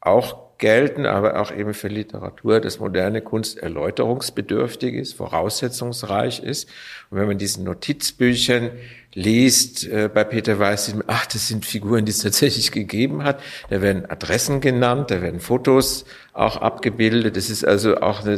auch 0.00 0.48
gelten, 0.58 1.06
aber 1.06 1.40
auch 1.40 1.52
eben 1.52 1.72
für 1.72 1.88
Literatur, 1.88 2.60
dass 2.60 2.80
moderne 2.80 3.22
Kunst 3.22 3.58
erläuterungsbedürftig 3.58 4.94
ist, 4.94 5.14
voraussetzungsreich 5.14 6.42
ist. 6.42 6.68
Und 7.10 7.18
wenn 7.18 7.28
man 7.28 7.38
diesen 7.38 7.64
Notizbüchern 7.64 8.72
liest, 9.14 9.86
äh, 9.86 10.10
bei 10.12 10.24
Peter 10.24 10.58
Weiß, 10.58 10.86
sieht 10.86 10.96
man, 10.96 11.04
ach, 11.06 11.26
das 11.26 11.48
sind 11.48 11.64
Figuren, 11.64 12.04
die 12.04 12.10
es 12.10 12.18
tatsächlich 12.18 12.72
gegeben 12.72 13.22
hat. 13.22 13.40
Da 13.70 13.80
werden 13.80 14.10
Adressen 14.10 14.60
genannt, 14.60 15.10
da 15.10 15.22
werden 15.22 15.40
Fotos 15.40 16.04
auch 16.32 16.56
abgebildet. 16.56 17.36
Das 17.36 17.50
ist 17.50 17.64
also 17.64 17.98
auch 17.98 18.24
eine 18.24 18.36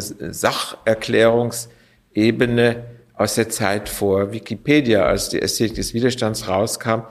Sacherklärungsebene 2.15 2.85
aus 3.15 3.35
der 3.35 3.49
Zeit 3.49 3.89
vor 3.89 4.33
Wikipedia, 4.33 5.05
als 5.05 5.29
die 5.29 5.43
Ästhetik 5.43 5.77
des 5.77 5.95
Widerstands 5.95 6.49
rauskam, 6.49 7.03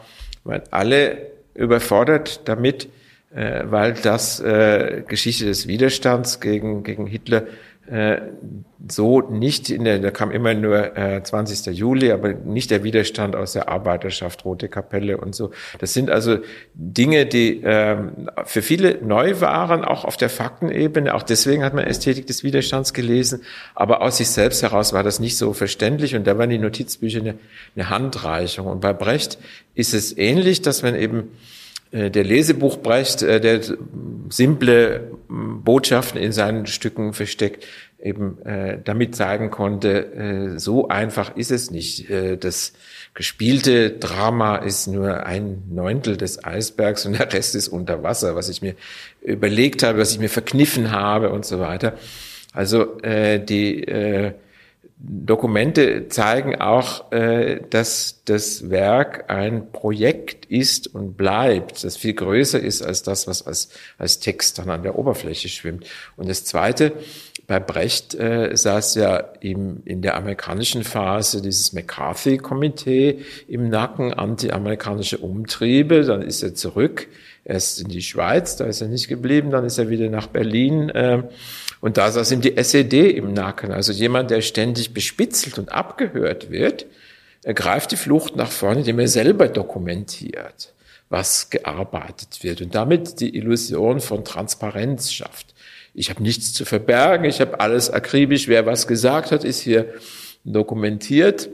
waren 0.43 0.63
alle 0.71 1.31
überfordert 1.53 2.47
damit, 2.47 2.89
äh, 3.33 3.63
weil 3.65 3.93
das 3.93 4.39
äh, 4.39 5.03
Geschichte 5.07 5.45
des 5.45 5.67
Widerstands 5.67 6.39
gegen, 6.39 6.83
gegen 6.83 7.05
Hitler 7.05 7.43
äh, 7.89 8.21
so 8.87 9.21
nicht 9.21 9.69
in 9.69 9.83
der, 9.83 9.99
da 9.99 10.11
kam 10.11 10.31
immer 10.31 10.53
nur 10.53 10.95
äh, 10.97 11.23
20. 11.23 11.75
Juli, 11.75 12.11
aber 12.11 12.33
nicht 12.33 12.71
der 12.71 12.83
Widerstand 12.83 13.35
aus 13.35 13.53
der 13.53 13.67
Arbeiterschaft, 13.67 14.45
Rote 14.45 14.69
Kapelle 14.69 15.17
und 15.17 15.35
so. 15.35 15.51
Das 15.79 15.93
sind 15.93 16.09
also 16.09 16.37
Dinge, 16.73 17.25
die 17.25 17.61
ähm, 17.63 18.29
für 18.45 18.61
viele 18.61 19.03
neu 19.03 19.41
waren, 19.41 19.83
auch 19.83 20.05
auf 20.05 20.17
der 20.17 20.29
Faktenebene. 20.29 21.13
Auch 21.13 21.23
deswegen 21.23 21.63
hat 21.63 21.73
man 21.73 21.85
Ästhetik 21.85 22.27
des 22.27 22.43
Widerstands 22.43 22.93
gelesen, 22.93 23.41
aber 23.75 24.01
aus 24.01 24.17
sich 24.17 24.29
selbst 24.29 24.61
heraus 24.61 24.93
war 24.93 25.03
das 25.03 25.19
nicht 25.19 25.37
so 25.37 25.53
verständlich 25.53 26.15
und 26.15 26.27
da 26.27 26.37
waren 26.37 26.49
die 26.49 26.59
Notizbücher 26.59 27.19
eine, 27.19 27.35
eine 27.75 27.89
Handreichung. 27.89 28.67
Und 28.67 28.81
bei 28.81 28.93
Brecht 28.93 29.39
ist 29.75 29.93
es 29.93 30.15
ähnlich, 30.17 30.61
dass 30.61 30.83
man 30.83 30.95
eben 30.95 31.19
äh, 31.19 31.58
der 31.91 32.23
Lesebuchbrecht, 32.23 33.23
äh, 33.23 33.41
der 33.41 33.61
simple 34.29 35.11
Botschaften 35.27 36.21
in 36.21 36.31
seinen 36.31 36.67
Stücken 36.67 37.13
versteckt, 37.13 37.65
eben 38.01 38.41
äh, 38.45 38.77
damit 38.83 39.15
sagen 39.15 39.49
konnte, 39.49 40.53
so 40.57 40.87
einfach 40.87 41.35
ist 41.35 41.51
es 41.51 41.69
nicht. 41.69 42.05
Das 42.39 42.73
gespielte 43.13 43.91
Drama 43.91 44.57
ist 44.57 44.87
nur 44.87 45.25
ein 45.25 45.63
Neuntel 45.69 46.15
des 46.15 46.43
Eisbergs 46.43 47.05
und 47.05 47.19
der 47.19 47.33
Rest 47.33 47.55
ist 47.55 47.67
unter 47.67 48.01
Wasser, 48.03 48.35
was 48.35 48.47
ich 48.47 48.61
mir 48.61 48.75
überlegt 49.21 49.83
habe, 49.83 49.97
was 49.97 50.11
ich 50.11 50.19
mir 50.19 50.29
verkniffen 50.29 50.91
habe 50.91 51.31
und 51.31 51.45
so 51.45 51.59
weiter. 51.59 51.97
Also 52.53 52.97
die 53.03 53.85
Dokumente 55.01 56.09
zeigen 56.09 56.59
auch, 56.59 57.13
äh, 57.13 57.61
dass 57.69 58.21
das 58.25 58.69
Werk 58.69 59.29
ein 59.29 59.71
Projekt 59.71 60.45
ist 60.45 60.93
und 60.93 61.15
bleibt, 61.15 61.85
das 61.85 61.95
viel 61.95 62.13
größer 62.13 62.59
ist 62.59 62.81
als 62.81 63.01
das, 63.03 63.25
was 63.25 63.47
als, 63.47 63.69
als 63.97 64.19
Text 64.19 64.59
dann 64.59 64.69
an 64.69 64.83
der 64.83 64.99
Oberfläche 64.99 65.47
schwimmt. 65.47 65.85
Und 66.17 66.27
das 66.27 66.43
Zweite, 66.43 66.91
bei 67.47 67.61
Brecht 67.61 68.13
äh, 68.13 68.55
saß 68.55 68.95
ja 68.95 69.17
im, 69.39 69.81
in 69.85 70.01
der 70.01 70.17
amerikanischen 70.17 70.83
Phase 70.83 71.41
dieses 71.41 71.71
McCarthy-Komitee 71.71 73.19
im 73.47 73.69
Nacken, 73.69 74.13
anti-amerikanische 74.13 75.19
Umtriebe, 75.19 76.03
dann 76.03 76.21
ist 76.21 76.43
er 76.43 76.55
zurück, 76.55 77.07
erst 77.45 77.81
in 77.81 77.87
die 77.87 78.01
Schweiz, 78.01 78.57
da 78.57 78.65
ist 78.65 78.81
er 78.81 78.89
nicht 78.89 79.07
geblieben, 79.07 79.49
dann 79.49 79.63
ist 79.63 79.77
er 79.77 79.89
wieder 79.89 80.09
nach 80.09 80.27
Berlin. 80.27 80.89
Äh, 80.89 81.23
und 81.81 81.97
da 81.97 82.11
saß 82.11 82.31
ihm 82.31 82.41
die 82.41 82.57
SED 82.57 83.09
im 83.11 83.33
Nacken. 83.33 83.71
Also 83.71 83.91
jemand, 83.91 84.31
der 84.31 84.41
ständig 84.41 84.93
bespitzelt 84.93 85.57
und 85.57 85.71
abgehört 85.71 86.51
wird, 86.51 86.85
ergreift 87.43 87.91
die 87.91 87.97
Flucht 87.97 88.35
nach 88.35 88.51
vorne, 88.51 88.79
indem 88.79 88.99
er 88.99 89.07
selber 89.07 89.47
dokumentiert, 89.47 90.73
was 91.07 91.49
gearbeitet 91.49 92.39
wird 92.43 92.61
und 92.61 92.75
damit 92.75 93.21
die 93.21 93.35
Illusion 93.35 94.01
von 94.01 94.25
Transparenz 94.25 95.11
schafft. 95.11 95.53
Ich 95.93 96.09
habe 96.09 96.21
nichts 96.21 96.53
zu 96.53 96.65
verbergen, 96.65 97.25
ich 97.25 97.41
habe 97.41 97.59
alles 97.59 97.89
akribisch, 97.89 98.47
wer 98.47 98.65
was 98.65 98.87
gesagt 98.87 99.31
hat, 99.31 99.43
ist 99.43 99.61
hier 99.61 99.93
dokumentiert. 100.43 101.49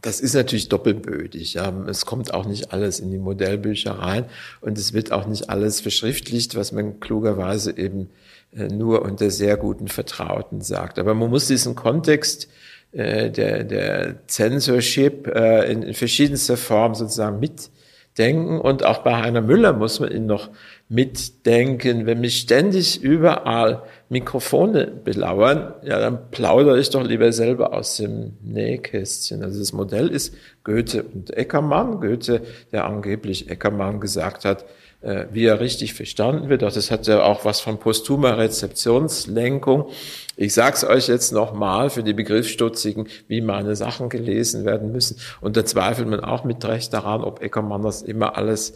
Das 0.00 0.20
ist 0.20 0.34
natürlich 0.34 0.68
doppelbödig. 0.68 1.54
Ja. 1.54 1.72
Es 1.88 2.06
kommt 2.06 2.32
auch 2.32 2.46
nicht 2.46 2.72
alles 2.72 3.00
in 3.00 3.10
die 3.10 3.18
Modellbücher 3.18 3.92
rein 3.92 4.26
und 4.60 4.78
es 4.78 4.92
wird 4.92 5.12
auch 5.12 5.26
nicht 5.26 5.50
alles 5.50 5.80
verschriftlicht, 5.80 6.54
was 6.54 6.72
man 6.72 7.00
klugerweise 7.00 7.76
eben 7.76 8.08
nur 8.52 9.02
unter 9.02 9.30
sehr 9.30 9.56
guten 9.56 9.88
Vertrauten 9.88 10.60
sagt. 10.60 10.98
Aber 10.98 11.14
man 11.14 11.30
muss 11.30 11.46
diesen 11.46 11.74
Kontext 11.74 12.48
äh, 12.92 13.30
der, 13.30 13.64
der 13.64 14.26
Censorship 14.26 15.26
äh, 15.28 15.70
in, 15.70 15.82
in 15.82 15.94
verschiedenster 15.94 16.56
Form 16.56 16.94
sozusagen 16.94 17.38
mitdenken. 17.38 18.58
Und 18.58 18.84
auch 18.84 18.98
bei 18.98 19.16
Heiner 19.16 19.42
Müller 19.42 19.74
muss 19.74 20.00
man 20.00 20.10
ihn 20.10 20.26
noch 20.26 20.48
mitdenken. 20.88 22.06
Wenn 22.06 22.20
mich 22.20 22.38
ständig 22.38 23.02
überall 23.02 23.82
Mikrofone 24.08 24.86
belauern, 24.86 25.74
ja, 25.82 26.00
dann 26.00 26.30
plaudere 26.30 26.80
ich 26.80 26.88
doch 26.88 27.04
lieber 27.04 27.30
selber 27.32 27.74
aus 27.74 27.98
dem 27.98 28.38
Nähkästchen. 28.42 29.42
Also 29.44 29.58
das 29.58 29.74
Modell 29.74 30.08
ist 30.08 30.34
Goethe 30.64 31.02
und 31.02 31.36
Eckermann. 31.36 32.00
Goethe, 32.00 32.40
der 32.72 32.86
angeblich 32.86 33.50
Eckermann 33.50 34.00
gesagt 34.00 34.46
hat, 34.46 34.62
äh, 34.62 34.66
wie 35.00 35.44
er 35.44 35.60
richtig 35.60 35.94
verstanden 35.94 36.48
wird. 36.48 36.62
Das 36.62 36.90
hat 36.90 37.06
ja 37.06 37.22
auch 37.22 37.44
was 37.44 37.60
von 37.60 37.78
posthumer 37.78 38.36
Rezeptionslenkung. 38.36 39.88
Ich 40.36 40.54
sag's 40.54 40.84
euch 40.84 41.08
jetzt 41.08 41.32
nochmal 41.32 41.90
für 41.90 42.02
die 42.02 42.14
Begriffsstutzigen, 42.14 43.06
wie 43.28 43.40
meine 43.40 43.76
Sachen 43.76 44.08
gelesen 44.08 44.64
werden 44.64 44.90
müssen. 44.90 45.18
Und 45.40 45.56
da 45.56 45.64
zweifelt 45.64 46.08
man 46.08 46.20
auch 46.20 46.44
mit 46.44 46.64
Recht 46.64 46.92
daran, 46.92 47.22
ob 47.22 47.42
Eckermann 47.42 47.82
das 47.82 48.02
immer 48.02 48.36
alles 48.36 48.74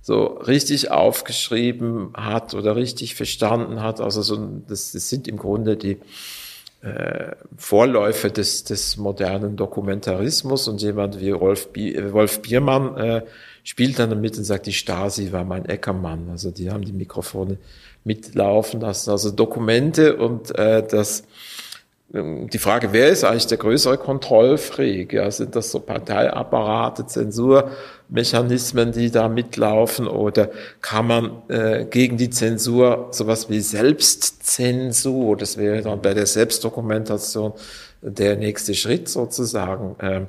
so 0.00 0.24
richtig 0.24 0.90
aufgeschrieben 0.90 2.10
hat 2.14 2.54
oder 2.54 2.76
richtig 2.76 3.14
verstanden 3.14 3.82
hat. 3.82 4.00
Also 4.00 4.22
so, 4.22 4.36
das, 4.68 4.92
das 4.92 5.08
sind 5.08 5.26
im 5.26 5.38
Grunde 5.38 5.76
die 5.76 5.98
äh, 6.82 7.32
Vorläufe 7.56 8.30
des, 8.30 8.64
des 8.64 8.98
modernen 8.98 9.56
Dokumentarismus 9.56 10.68
und 10.68 10.82
jemand 10.82 11.20
wie 11.20 11.30
Rolf, 11.30 11.68
Bi 11.72 12.12
Wolf 12.12 12.42
Biermann 12.42 12.96
äh, 12.98 13.22
spielt 13.64 13.98
dann 13.98 14.10
damit 14.10 14.38
und 14.38 14.44
sagt, 14.44 14.66
die 14.66 14.72
Stasi 14.72 15.32
war 15.32 15.44
mein 15.44 15.64
Eckermann. 15.64 16.28
Also 16.30 16.52
die 16.52 16.70
haben 16.70 16.84
die 16.84 16.92
Mikrofone 16.92 17.58
mitlaufen 18.04 18.80
lassen. 18.80 19.10
Also 19.10 19.32
Dokumente 19.32 20.16
und 20.16 20.56
äh, 20.56 20.86
das 20.86 21.24
ähm, 22.14 22.48
die 22.48 22.58
Frage, 22.58 22.92
wer 22.92 23.08
ist 23.08 23.24
eigentlich 23.24 23.46
der 23.46 23.58
größere 23.58 23.98
Kontrollfreak? 23.98 25.12
Ja, 25.12 25.30
sind 25.30 25.56
das 25.56 25.70
so 25.70 25.80
Parteiapparate, 25.80 27.06
Zensurmechanismen, 27.06 28.92
die 28.92 29.10
da 29.10 29.28
mitlaufen? 29.28 30.06
Oder 30.06 30.50
kann 30.80 31.06
man 31.06 31.42
äh, 31.48 31.84
gegen 31.84 32.16
die 32.16 32.30
Zensur 32.30 33.08
sowas 33.10 33.50
wie 33.50 33.60
Selbstzensur, 33.60 35.36
das 35.36 35.56
wäre 35.56 35.82
dann 35.82 36.00
bei 36.00 36.14
der 36.14 36.26
Selbstdokumentation 36.26 37.52
der 38.02 38.36
nächste 38.36 38.74
Schritt 38.74 39.08
sozusagen, 39.08 39.96
äh, 39.98 40.26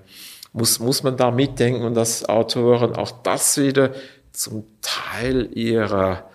muss, 0.55 0.79
muss 0.79 1.03
man 1.03 1.17
da 1.17 1.31
mitdenken 1.31 1.83
und 1.83 1.95
dass 1.95 2.27
Autoren 2.27 2.95
auch 2.95 3.11
das 3.11 3.57
wieder 3.57 3.91
zum 4.31 4.63
Teil 4.81 5.49
ihrer 5.53 6.29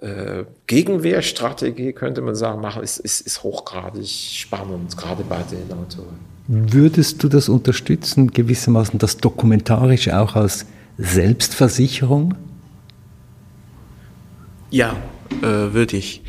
äh, 0.00 0.44
Gegenwehrstrategie, 0.66 1.92
könnte 1.92 2.20
man 2.20 2.36
sagen, 2.36 2.60
machen, 2.60 2.82
ist, 2.82 2.98
ist, 2.98 3.20
ist 3.22 3.42
hochgradig 3.42 4.06
spannend, 4.08 4.96
gerade 4.96 5.24
bei 5.24 5.42
den 5.50 5.70
Autoren. 5.72 6.18
Würdest 6.46 7.22
du 7.24 7.28
das 7.28 7.48
unterstützen, 7.48 8.30
gewissermaßen 8.30 9.00
das 9.00 9.16
Dokumentarische 9.16 10.16
auch 10.16 10.36
als 10.36 10.66
Selbstversicherung? 10.96 12.34
Ja, 14.70 14.94
äh, 15.42 15.72
würde 15.72 15.96
ich. 15.96 16.22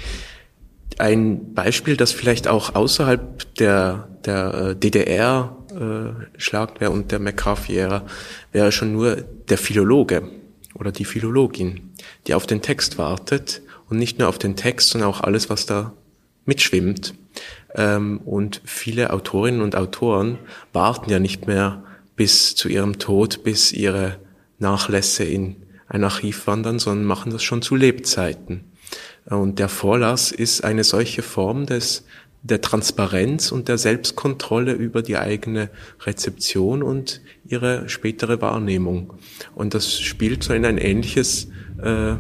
Ein 0.98 1.54
Beispiel, 1.54 1.98
das 1.98 2.12
vielleicht 2.12 2.48
auch 2.48 2.74
außerhalb 2.74 3.54
der, 3.56 4.08
der 4.26 4.54
äh, 4.54 4.76
DDR 4.76 5.56
äh, 5.78 6.88
und 6.88 7.12
der 7.12 7.20
McCarthy-Ära, 7.20 8.06
wäre 8.52 8.72
schon 8.72 8.94
nur 8.94 9.16
der 9.16 9.58
Philologe 9.58 10.30
oder 10.74 10.92
die 10.92 11.06
Philologin, 11.06 11.94
die 12.28 12.34
auf 12.34 12.46
den 12.46 12.62
Text 12.62 12.98
wartet 12.98 13.62
und 13.90 13.98
nicht 13.98 14.20
nur 14.20 14.28
auf 14.28 14.38
den 14.38 14.56
Text, 14.56 14.90
sondern 14.90 15.10
auch 15.10 15.22
alles, 15.22 15.50
was 15.50 15.66
da 15.66 15.94
mitschwimmt. 16.46 17.14
Ähm, 17.76 18.20
und 18.20 18.62
viele 18.66 19.12
Autorinnen 19.12 19.62
und 19.62 19.76
Autoren 19.76 20.40
warten 20.74 21.10
ja 21.10 21.20
nicht 21.20 21.48
mehr 21.48 21.84
bis 22.16 22.56
zu 22.56 22.70
ihrem 22.70 23.00
Tod, 23.00 23.44
bis 23.44 23.72
ihre 23.72 24.20
Nachlässe 24.60 25.24
in 25.24 25.58
ein 25.88 26.04
Archiv 26.04 26.48
wandern, 26.48 26.80
sondern 26.80 27.06
machen 27.06 27.32
das 27.32 27.44
schon 27.44 27.62
zu 27.62 27.76
Lebzeiten. 27.76 28.66
Und 29.26 29.60
der 29.60 29.70
Vorlass 29.70 30.32
ist 30.32 30.64
eine 30.64 30.84
solche 30.84 31.22
Form 31.22 31.66
des, 31.66 32.06
der 32.44 32.62
Transparenz 32.62 33.52
und 33.52 33.68
der 33.68 33.78
Selbstkontrolle 33.78 34.74
über 34.74 35.02
die 35.02 35.18
eigene 35.18 35.70
Rezeption 36.06 36.84
und 36.84 37.22
ihre 37.46 37.90
spätere 37.90 38.42
Wahrnehmung. 38.42 39.14
Und 39.56 39.74
das 39.74 40.00
spielt 40.00 40.44
so 40.44 40.54
in 40.54 40.66
ein 40.66 40.78
ähnliches, 40.78 41.50
äh, 41.82 42.12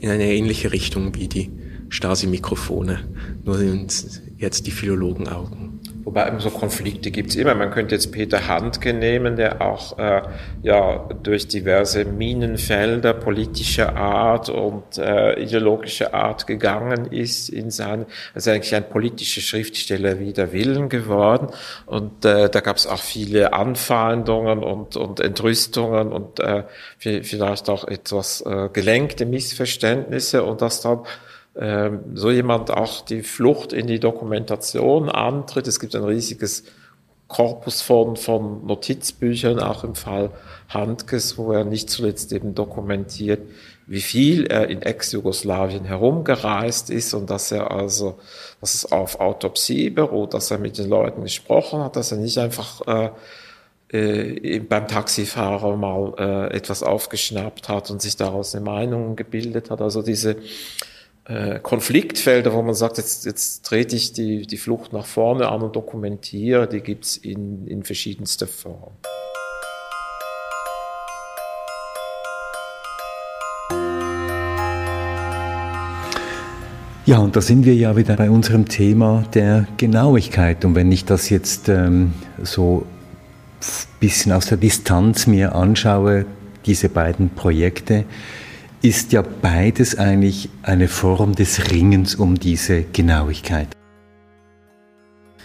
in 0.00 0.10
eine 0.10 0.32
ähnliche 0.32 0.72
Richtung 0.72 1.14
wie 1.14 1.28
die 1.28 1.50
Stasi-Mikrofone, 1.90 3.00
nur 3.44 3.60
jetzt 4.38 4.66
die 4.66 4.70
Philologenaugen. 4.70 5.77
Wobei 6.08 6.32
so 6.38 6.48
Konflikte 6.48 7.10
gibt 7.10 7.28
es 7.28 7.36
immer. 7.36 7.54
Man 7.54 7.70
könnte 7.70 7.94
jetzt 7.94 8.12
Peter 8.12 8.48
Handke 8.48 8.94
nehmen, 8.94 9.36
der 9.36 9.60
auch 9.60 9.98
äh, 9.98 10.22
ja 10.62 11.06
durch 11.22 11.48
diverse 11.48 12.06
Minenfelder 12.06 13.12
politischer 13.12 13.94
Art 13.94 14.48
und 14.48 14.96
äh, 14.96 15.38
ideologischer 15.38 16.14
Art 16.14 16.46
gegangen 16.46 17.12
ist 17.12 17.50
in 17.50 17.70
sein, 17.70 18.06
also 18.34 18.50
eigentlich 18.50 18.74
ein 18.74 18.88
politischer 18.88 19.42
Schriftsteller 19.42 20.18
wider 20.18 20.50
Willen 20.54 20.88
geworden. 20.88 21.48
Und 21.84 22.24
äh, 22.24 22.48
da 22.48 22.60
gab 22.60 22.78
es 22.78 22.86
auch 22.86 23.02
viele 23.02 23.52
Anfeindungen 23.52 24.60
und, 24.60 24.96
und 24.96 25.20
Entrüstungen 25.20 26.10
und 26.10 26.40
äh, 26.40 26.62
vielleicht 26.96 27.68
auch 27.68 27.86
etwas 27.86 28.40
äh, 28.46 28.70
gelenkte 28.72 29.26
Missverständnisse 29.26 30.42
und 30.42 30.62
das 30.62 30.80
dann 30.80 31.00
so 32.14 32.30
jemand 32.30 32.70
auch 32.70 33.00
die 33.04 33.22
Flucht 33.22 33.72
in 33.72 33.88
die 33.88 33.98
Dokumentation 33.98 35.08
antritt. 35.08 35.66
Es 35.66 35.80
gibt 35.80 35.96
ein 35.96 36.04
riesiges 36.04 36.62
Korpus 37.28 37.82
von, 37.82 38.16
von 38.16 38.66
Notizbüchern, 38.66 39.60
auch 39.60 39.84
im 39.84 39.94
Fall 39.94 40.30
Handkes, 40.68 41.36
wo 41.36 41.52
er 41.52 41.64
nicht 41.64 41.90
zuletzt 41.90 42.32
eben 42.32 42.54
dokumentiert, 42.54 43.40
wie 43.86 44.00
viel 44.00 44.46
er 44.46 44.68
in 44.68 44.82
Ex-Jugoslawien 44.82 45.84
herumgereist 45.84 46.90
ist 46.90 47.14
und 47.14 47.28
dass 47.30 47.52
er 47.52 47.70
also, 47.70 48.18
dass 48.60 48.74
es 48.74 48.90
auf 48.90 49.20
Autopsie 49.20 49.90
beruht, 49.90 50.34
dass 50.34 50.50
er 50.50 50.58
mit 50.58 50.78
den 50.78 50.88
Leuten 50.88 51.22
gesprochen 51.22 51.80
hat, 51.82 51.96
dass 51.96 52.12
er 52.12 52.18
nicht 52.18 52.38
einfach 52.38 52.80
äh, 52.86 53.10
äh, 53.90 54.58
beim 54.60 54.88
Taxifahrer 54.88 55.76
mal 55.76 56.14
äh, 56.18 56.56
etwas 56.56 56.82
aufgeschnappt 56.82 57.68
hat 57.68 57.90
und 57.90 58.02
sich 58.02 58.16
daraus 58.16 58.54
eine 58.54 58.64
Meinung 58.64 59.16
gebildet 59.16 59.70
hat. 59.70 59.80
Also 59.80 60.02
diese 60.02 60.36
äh, 61.28 61.58
Konfliktfelder, 61.60 62.54
wo 62.54 62.62
man 62.62 62.74
sagt, 62.74 62.96
jetzt, 62.96 63.26
jetzt 63.26 63.66
trete 63.66 63.94
ich 63.94 64.14
die, 64.14 64.46
die 64.46 64.56
Flucht 64.56 64.94
nach 64.94 65.04
vorne 65.04 65.48
an 65.48 65.60
und 65.60 65.76
dokumentiere, 65.76 66.66
die 66.66 66.80
gibt's 66.80 67.18
in, 67.18 67.66
in 67.66 67.82
verschiedenster 67.82 68.46
Form. 68.46 68.92
Ja, 77.04 77.18
und 77.18 77.36
da 77.36 77.40
sind 77.40 77.64
wir 77.64 77.74
ja 77.74 77.96
wieder 77.96 78.16
bei 78.16 78.30
unserem 78.30 78.68
Thema 78.68 79.24
der 79.32 79.66
Genauigkeit. 79.78 80.64
Und 80.64 80.74
wenn 80.74 80.92
ich 80.92 81.06
das 81.06 81.30
jetzt 81.30 81.68
ähm, 81.68 82.12
so 82.42 82.86
ein 83.60 83.66
bisschen 84.00 84.32
aus 84.32 84.46
der 84.46 84.58
Distanz 84.58 85.26
mir 85.26 85.54
anschaue, 85.54 86.26
diese 86.66 86.88
beiden 86.90 87.30
Projekte, 87.30 88.04
ist 88.82 89.12
ja 89.12 89.22
beides 89.22 89.98
eigentlich 89.98 90.48
eine 90.62 90.88
Form 90.88 91.34
des 91.34 91.70
Ringens 91.70 92.14
um 92.14 92.38
diese 92.38 92.82
Genauigkeit. 92.82 93.68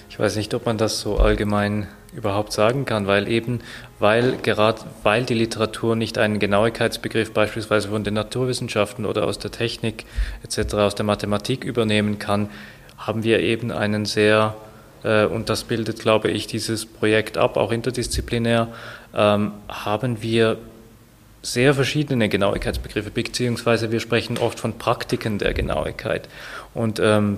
Ich 0.10 0.19
weiß 0.19 0.36
nicht, 0.36 0.54
ob 0.54 0.67
man 0.67 0.78
das 0.78 1.00
so 1.00 1.17
allgemein 1.17 1.88
überhaupt 2.15 2.54
sagen 2.54 2.86
kann, 2.86 3.08
weil 3.08 3.28
eben, 3.28 3.62
weil 3.98 4.38
gerade, 4.43 4.82
weil 5.02 5.24
die 5.24 5.34
Literatur 5.34 5.96
nicht 5.96 6.19
einen 6.19 6.38
Genauigkeitsbegriff 6.38 7.32
beispielsweise 7.32 7.89
von 7.89 8.04
den 8.04 8.13
Naturwissenschaften 8.13 9.06
oder 9.06 9.26
aus 9.26 9.39
der 9.39 9.50
Technik 9.50 10.06
etc., 10.43 10.76
aus 10.76 10.93
der 10.93 11.06
Mathematik 11.06 11.63
übernehmen 11.63 12.19
kann, 12.19 12.50
haben 12.98 13.24
wir 13.24 13.39
eben 13.39 13.72
einen 13.72 14.06
sehr, 14.06 14.56
äh, 15.04 15.26
und 15.26 15.50
das 15.50 15.63
bildet, 15.63 16.00
glaube 16.00 16.30
ich, 16.30 16.46
dieses 16.46 16.86
Projekt 16.86 17.39
ab, 17.39 17.58
auch 17.58 17.72
interdisziplinär, 17.72 18.67
ähm, 19.15 19.54
haben 19.67 20.22
wir 20.22 20.58
sehr 21.44 21.73
verschiedene 21.73 22.29
Genauigkeitsbegriffe, 22.29 23.12
beziehungsweise 23.12 23.91
wir 23.91 24.00
sprechen 24.00 24.37
oft 24.37 24.60
von 24.60 24.77
Praktiken 24.77 25.37
der 25.37 25.54
Genauigkeit. 25.54 26.29
Und 26.73 27.00
ähm, 27.04 27.37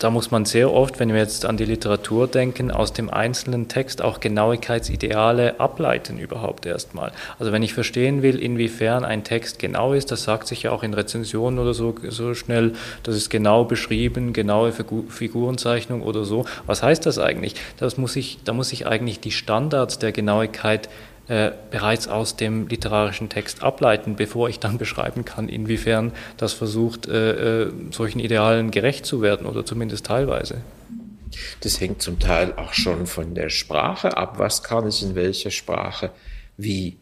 da 0.00 0.08
muss 0.08 0.30
man 0.30 0.46
sehr 0.46 0.72
oft, 0.72 0.98
wenn 0.98 1.10
wir 1.10 1.18
jetzt 1.18 1.44
an 1.44 1.58
die 1.58 1.66
Literatur 1.66 2.26
denken, 2.26 2.70
aus 2.70 2.94
dem 2.94 3.10
einzelnen 3.10 3.68
Text 3.68 4.00
auch 4.00 4.18
Genauigkeitsideale 4.18 5.60
ableiten 5.60 6.18
überhaupt 6.18 6.64
erstmal. 6.64 7.12
Also 7.38 7.52
wenn 7.52 7.62
ich 7.62 7.74
verstehen 7.74 8.22
will, 8.22 8.38
inwiefern 8.38 9.04
ein 9.04 9.24
Text 9.24 9.58
genau 9.58 9.92
ist, 9.92 10.10
das 10.10 10.22
sagt 10.22 10.46
sich 10.46 10.62
ja 10.62 10.70
auch 10.70 10.82
in 10.82 10.94
Rezensionen 10.94 11.58
oder 11.58 11.74
so, 11.74 11.94
so 12.08 12.32
schnell, 12.32 12.72
das 13.02 13.14
ist 13.14 13.28
genau 13.28 13.64
beschrieben, 13.64 14.32
genaue 14.32 14.72
Figurenzeichnung 14.72 16.00
oder 16.00 16.24
so. 16.24 16.46
Was 16.64 16.82
heißt 16.82 17.04
das 17.04 17.18
eigentlich? 17.18 17.56
Das 17.76 17.98
muss 17.98 18.16
ich, 18.16 18.38
da 18.42 18.54
muss 18.54 18.72
ich 18.72 18.86
eigentlich 18.86 19.20
die 19.20 19.32
Standards 19.32 19.98
der 19.98 20.12
Genauigkeit 20.12 20.88
äh, 21.30 21.52
bereits 21.70 22.08
aus 22.08 22.34
dem 22.34 22.66
literarischen 22.66 23.28
Text 23.28 23.62
ableiten, 23.62 24.16
bevor 24.16 24.48
ich 24.48 24.58
dann 24.58 24.78
beschreiben 24.84 25.24
kann, 25.24 25.48
inwiefern 25.48 26.10
das 26.36 26.52
versucht, 26.52 27.06
äh, 27.06 27.66
äh, 27.66 27.72
solchen 27.92 28.18
Idealen 28.18 28.72
gerecht 28.72 29.06
zu 29.06 29.22
werden 29.22 29.46
oder 29.46 29.64
zumindest 29.64 30.06
teilweise. 30.06 30.62
Das 31.60 31.80
hängt 31.80 32.02
zum 32.02 32.18
Teil 32.18 32.54
auch 32.54 32.72
schon 32.72 33.06
von 33.06 33.36
der 33.36 33.48
Sprache 33.48 34.16
ab. 34.16 34.40
Was 34.40 34.64
kann 34.64 34.88
ich 34.88 35.04
in 35.04 35.14
welcher 35.14 35.52
Sprache 35.52 36.10
wie 36.56 36.96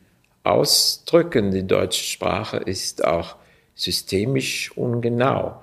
ausdrücken? 0.44 1.50
Die 1.50 1.66
deutsche 1.66 2.04
Sprache 2.04 2.58
ist 2.58 3.06
auch 3.06 3.36
systemisch 3.74 4.72
ungenau. 4.76 5.62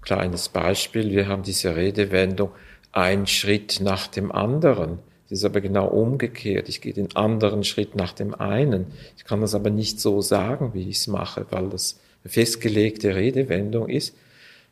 Kleines 0.00 0.48
Beispiel, 0.48 1.12
wir 1.12 1.28
haben 1.28 1.44
diese 1.44 1.76
Redewendung, 1.76 2.50
ein 2.90 3.28
Schritt 3.28 3.78
nach 3.80 4.08
dem 4.08 4.32
anderen. 4.32 4.98
Das 5.32 5.38
ist 5.38 5.44
aber 5.46 5.62
genau 5.62 5.86
umgekehrt. 5.86 6.68
Ich 6.68 6.82
gehe 6.82 6.92
den 6.92 7.16
anderen 7.16 7.64
Schritt 7.64 7.96
nach 7.96 8.12
dem 8.12 8.34
einen. 8.34 8.88
Ich 9.16 9.24
kann 9.24 9.40
das 9.40 9.54
aber 9.54 9.70
nicht 9.70 9.98
so 9.98 10.20
sagen, 10.20 10.74
wie 10.74 10.90
ich 10.90 10.98
es 10.98 11.06
mache, 11.06 11.46
weil 11.48 11.70
das 11.70 11.98
eine 12.22 12.30
festgelegte 12.30 13.14
Redewendung 13.14 13.88
ist. 13.88 14.14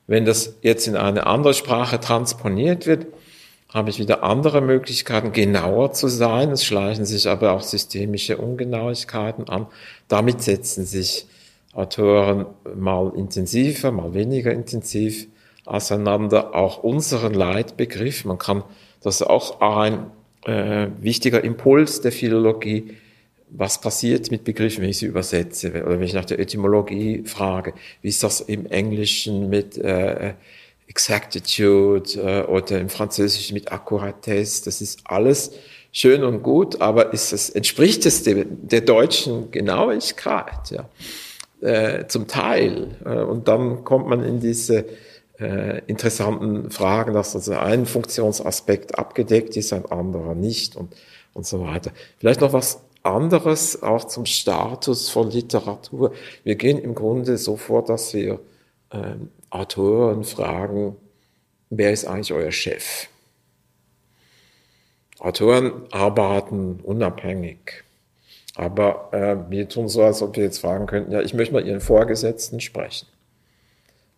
Wenn 0.07 0.27
das 0.27 0.57
jetzt 0.61 0.87
in 0.87 0.97
eine 0.97 1.27
andere 1.27 1.55
Sprache 1.55 1.99
transponiert 1.99 2.85
wird, 2.87 3.07
habe 3.71 3.89
ich 3.89 3.99
wieder 3.99 4.23
andere 4.23 4.61
Möglichkeiten, 4.61 5.33
genauer 5.33 5.95
zu 5.95 6.09
sein. 6.09 6.51
Es 6.51 6.63
schleichen 6.63 7.07
sich 7.07 7.27
aber 7.27 7.53
auch 7.53 7.63
systemische 7.63 8.37
Ungenauigkeiten 8.37 9.49
an. 9.49 9.67
Damit 10.09 10.43
setzen 10.43 10.85
sich 10.85 11.25
Autoren 11.73 12.45
mal 12.77 13.15
intensiver, 13.17 13.93
mal 13.93 14.13
weniger 14.13 14.53
intensiv 14.53 15.27
auseinander. 15.65 16.55
Auch 16.55 16.83
unseren 16.83 17.33
Leitbegriff, 17.33 18.27
man 18.27 18.37
kann, 18.37 18.63
das 19.01 19.23
auch 19.23 19.63
ein 19.63 20.11
äh, 20.45 20.89
wichtiger 21.01 21.43
Impuls 21.45 22.01
der 22.01 22.13
Philologie, 22.13 22.97
was 23.51 23.81
passiert 23.81 24.31
mit 24.31 24.45
Begriffen, 24.45 24.83
wenn 24.83 24.91
ich 24.91 24.99
sie 24.99 25.07
übersetze 25.07 25.71
oder 25.71 25.99
wenn 25.99 26.03
ich 26.03 26.15
nach 26.15 26.25
der 26.25 26.39
Etymologie 26.39 27.25
frage. 27.25 27.75
Wie 28.03 28.09
ist 28.09 28.23
das 28.23 28.41
im 28.41 28.67
Englischen 28.67 29.51
mit 29.51 29.77
äh, 29.79 30.35
Exactitude 30.87 32.21
äh, 32.21 32.43
oder 32.51 32.81
im 32.81 32.89
Französischen 32.89 33.55
mit 33.55 33.73
Accuratesse? 33.73 34.65
Das 34.65 34.81
ist 34.81 35.01
alles 35.05 35.53
schön 35.93 36.23
und 36.23 36.43
gut, 36.43 36.81
aber 36.81 37.13
ist 37.13 37.33
es, 37.33 37.51
entspricht 37.51 38.07
es 38.07 38.23
der, 38.23 38.45
der 38.45 38.83
deutschen 38.83 39.51
Genauigkeit? 39.51 40.71
Ja? 40.71 40.89
Äh, 41.61 42.07
zum 42.07 42.27
Teil. 42.27 42.97
Äh, 43.05 43.19
und 43.19 43.49
dann 43.49 43.85
kommt 43.85 44.09
man 44.09 44.25
in 44.25 44.41
diese 44.41 44.87
äh, 45.41 45.83
interessanten 45.87 46.71
Fragen, 46.71 47.15
dass 47.15 47.35
also 47.35 47.55
ein 47.55 47.87
Funktionsaspekt 47.87 48.99
abgedeckt 48.99 49.57
ist, 49.57 49.73
ein 49.73 49.87
anderer 49.87 50.35
nicht 50.35 50.77
und, 50.77 50.95
und 51.33 51.47
so 51.47 51.65
weiter. 51.65 51.93
Vielleicht 52.19 52.41
noch 52.41 52.53
was 52.53 52.83
anderes 53.03 53.83
auch 53.83 54.05
zum 54.05 54.27
Status 54.27 55.09
von 55.09 55.31
Literatur. 55.31 56.13
Wir 56.45 56.57
gehen 56.57 56.79
im 56.79 56.95
Grunde 56.95 57.39
so 57.39 57.57
vor, 57.57 57.85
dass 57.85 58.13
wir 58.13 58.41
äh, 58.91 59.15
Autoren 59.49 60.25
fragen, 60.25 60.97
wer 61.71 61.93
ist 61.93 62.05
eigentlich 62.05 62.33
euer 62.33 62.53
Chef? 62.53 63.09
Autoren 65.19 65.73
arbeiten 65.91 66.81
unabhängig. 66.83 67.85
Aber 68.57 69.09
äh, 69.13 69.51
wir 69.51 69.69
tun 69.69 69.89
so, 69.89 70.03
als 70.03 70.23
ob 70.23 70.37
wir 70.37 70.45
jetzt 70.45 70.59
fragen 70.59 70.87
könnten, 70.87 71.13
ja, 71.13 71.21
ich 71.21 71.35
möchte 71.35 71.55
mal 71.55 71.67
Ihren 71.67 71.81
Vorgesetzten 71.81 72.61
sprechen. 72.61 73.07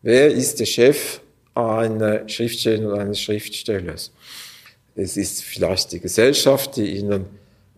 Wer 0.03 0.32
ist 0.32 0.59
der 0.59 0.66
Chef 0.66 1.20
einer 1.55 2.28
Schriftstellerin 2.28 2.86
oder 2.86 3.00
eines 3.03 3.20
Schriftstellers? 3.20 4.11
Es 4.96 5.16
ist 5.16 5.44
vielleicht 5.44 5.92
die 5.92 6.00
Gesellschaft, 6.00 6.76
die 6.76 6.96
Ihnen 6.96 7.26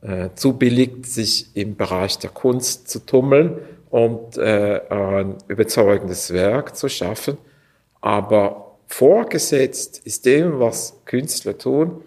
äh, 0.00 0.30
zubilligt, 0.34 1.04
sich 1.04 1.54
im 1.54 1.76
Bereich 1.76 2.18
der 2.18 2.30
Kunst 2.30 2.88
zu 2.88 3.00
tummeln 3.00 3.58
und 3.90 4.38
äh, 4.38 4.80
ein 4.88 5.36
überzeugendes 5.48 6.32
Werk 6.32 6.74
zu 6.76 6.88
schaffen. 6.88 7.36
Aber 8.00 8.78
vorgesetzt 8.86 10.00
ist 10.04 10.24
dem, 10.24 10.58
was 10.60 10.94
Künstler 11.04 11.58
tun, 11.58 12.02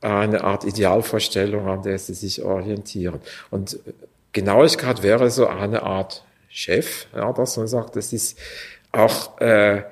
eine 0.00 0.42
Art 0.42 0.64
Idealvorstellung, 0.64 1.68
an 1.68 1.82
der 1.82 1.98
sie 1.98 2.14
sich 2.14 2.42
orientieren. 2.42 3.20
Und 3.50 3.78
Genauigkeit 4.32 5.04
wäre 5.04 5.30
so 5.30 5.46
eine 5.46 5.84
Art 5.84 6.24
Chef, 6.48 7.06
ja, 7.14 7.32
dass 7.32 7.56
man 7.56 7.68
sagt, 7.68 7.94
das 7.94 8.12
ist 8.12 8.36
auch, 8.92 9.40
äh, 9.40 9.82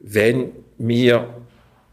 wenn 0.00 0.52
mir 0.78 1.28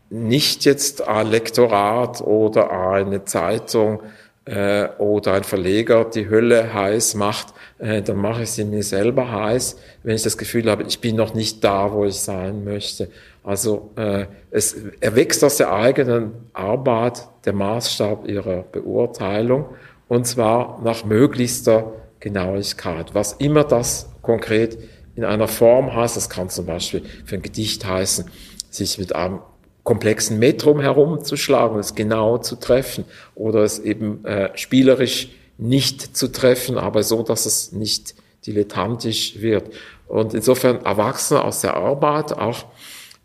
nicht 0.09 0.65
jetzt 0.65 1.07
ein 1.07 1.27
Lektorat 1.27 2.21
oder 2.21 2.71
eine 2.71 3.25
Zeitung 3.25 4.01
äh, 4.45 4.87
oder 4.97 5.33
ein 5.33 5.43
Verleger 5.43 6.05
die 6.05 6.29
Hölle 6.29 6.73
heiß 6.73 7.13
macht, 7.15 7.53
äh, 7.77 8.01
dann 8.01 8.17
mache 8.17 8.43
ich 8.43 8.51
sie 8.51 8.65
mir 8.65 8.83
selber 8.83 9.31
heiß, 9.31 9.77
wenn 10.03 10.15
ich 10.15 10.23
das 10.23 10.37
Gefühl 10.37 10.69
habe, 10.69 10.83
ich 10.83 10.99
bin 10.99 11.15
noch 11.15 11.33
nicht 11.35 11.63
da, 11.63 11.93
wo 11.93 12.05
ich 12.05 12.19
sein 12.19 12.63
möchte. 12.63 13.09
Also 13.43 13.91
äh, 13.95 14.25
es 14.49 14.75
erwächst 14.99 15.43
aus 15.43 15.57
der 15.57 15.71
eigenen 15.71 16.31
Arbeit 16.53 17.27
der 17.45 17.53
Maßstab 17.53 18.27
ihrer 18.27 18.63
Beurteilung 18.63 19.65
und 20.07 20.25
zwar 20.25 20.81
nach 20.83 21.05
möglichster 21.05 21.93
Genauigkeit. 22.19 23.13
Was 23.13 23.33
immer 23.33 23.63
das 23.63 24.09
konkret 24.21 24.77
in 25.19 25.25
einer 25.25 25.49
Form 25.49 25.93
heißt, 25.93 26.15
das 26.15 26.29
kann 26.29 26.49
zum 26.49 26.65
Beispiel 26.65 27.03
für 27.25 27.35
ein 27.35 27.41
Gedicht 27.41 27.85
heißen, 27.85 28.31
sich 28.69 28.97
mit 28.97 29.13
einem 29.13 29.39
komplexen 29.83 30.39
Metrum 30.39 30.79
herumzuschlagen, 30.79 31.77
es 31.77 31.93
genau 31.93 32.37
zu 32.37 32.55
treffen 32.55 33.03
oder 33.35 33.63
es 33.63 33.79
eben 33.79 34.23
äh, 34.23 34.57
spielerisch 34.57 35.29
nicht 35.57 36.15
zu 36.15 36.31
treffen, 36.31 36.77
aber 36.77 37.03
so, 37.03 37.21
dass 37.21 37.45
es 37.45 37.73
nicht 37.73 38.15
dilettantisch 38.45 39.41
wird. 39.41 39.73
Und 40.07 40.33
insofern 40.33 40.85
Erwachsene 40.85 41.43
aus 41.43 41.59
der 41.59 41.75
Arbeit 41.75 42.31
auch 42.31 42.63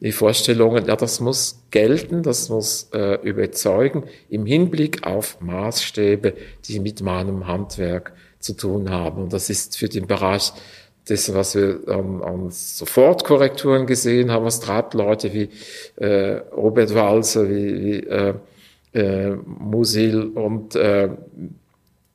die 0.01 0.11
Vorstellungen, 0.11 0.87
ja, 0.87 0.97
das 0.97 1.21
muss 1.21 1.61
gelten, 1.71 2.25
das 2.25 2.49
muss 2.49 2.89
äh, 2.93 3.21
überzeugen 3.23 4.03
im 4.29 4.47
Hinblick 4.47 5.07
auf 5.07 5.41
Maßstäbe, 5.41 6.35
die 6.67 6.81
mit 6.81 7.03
meinem 7.03 7.47
Handwerk 7.47 8.15
zu 8.41 8.55
tun 8.55 8.91
haben. 8.91 9.23
Und 9.23 9.33
das 9.33 9.49
ist 9.49 9.79
für 9.79 9.89
den 9.89 10.09
Bereich 10.09 10.53
des, 11.09 11.35
was 11.35 11.55
wir 11.55 11.81
an, 11.87 12.23
an 12.23 12.51
Sofortkorrekturen 12.51 13.87
gesehen 13.87 14.31
haben, 14.31 14.45
was 14.45 14.61
treibt 14.61 14.95
Leute 14.95 15.33
wie 15.33 15.51
äh, 15.97 16.41
Robert 16.57 16.95
Walser, 16.95 17.49
wie, 17.49 17.85
wie 17.85 17.99
äh, 18.07 18.35
äh, 18.95 19.37
Musil 19.45 20.23
und 20.35 20.77
äh, 20.77 21.11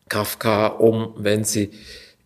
Kafka 0.07 0.67
um, 0.67 1.13
wenn 1.17 1.43
sie 1.43 1.69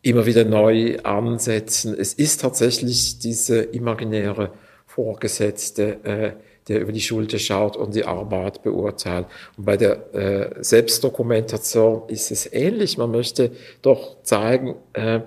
immer 0.01 0.25
wieder 0.25 0.45
neu 0.45 0.99
ansetzen. 1.03 1.95
Es 1.97 2.13
ist 2.13 2.41
tatsächlich 2.41 3.19
diese 3.19 3.61
imaginäre 3.61 4.51
Vorgesetzte, 4.85 6.03
äh, 6.03 6.31
der 6.67 6.81
über 6.81 6.91
die 6.91 7.01
Schulter 7.01 7.39
schaut 7.39 7.75
und 7.75 7.95
die 7.95 8.05
Arbeit 8.05 8.63
beurteilt. 8.63 9.25
Und 9.57 9.65
bei 9.65 9.75
der 9.75 10.13
äh, 10.13 10.63
Selbstdokumentation 10.63 12.03
ist 12.07 12.31
es 12.31 12.51
ähnlich. 12.53 12.97
Man 12.97 13.11
möchte 13.11 13.51
doch 13.81 14.21
zeigen, 14.23 14.75
äh, 14.93 15.21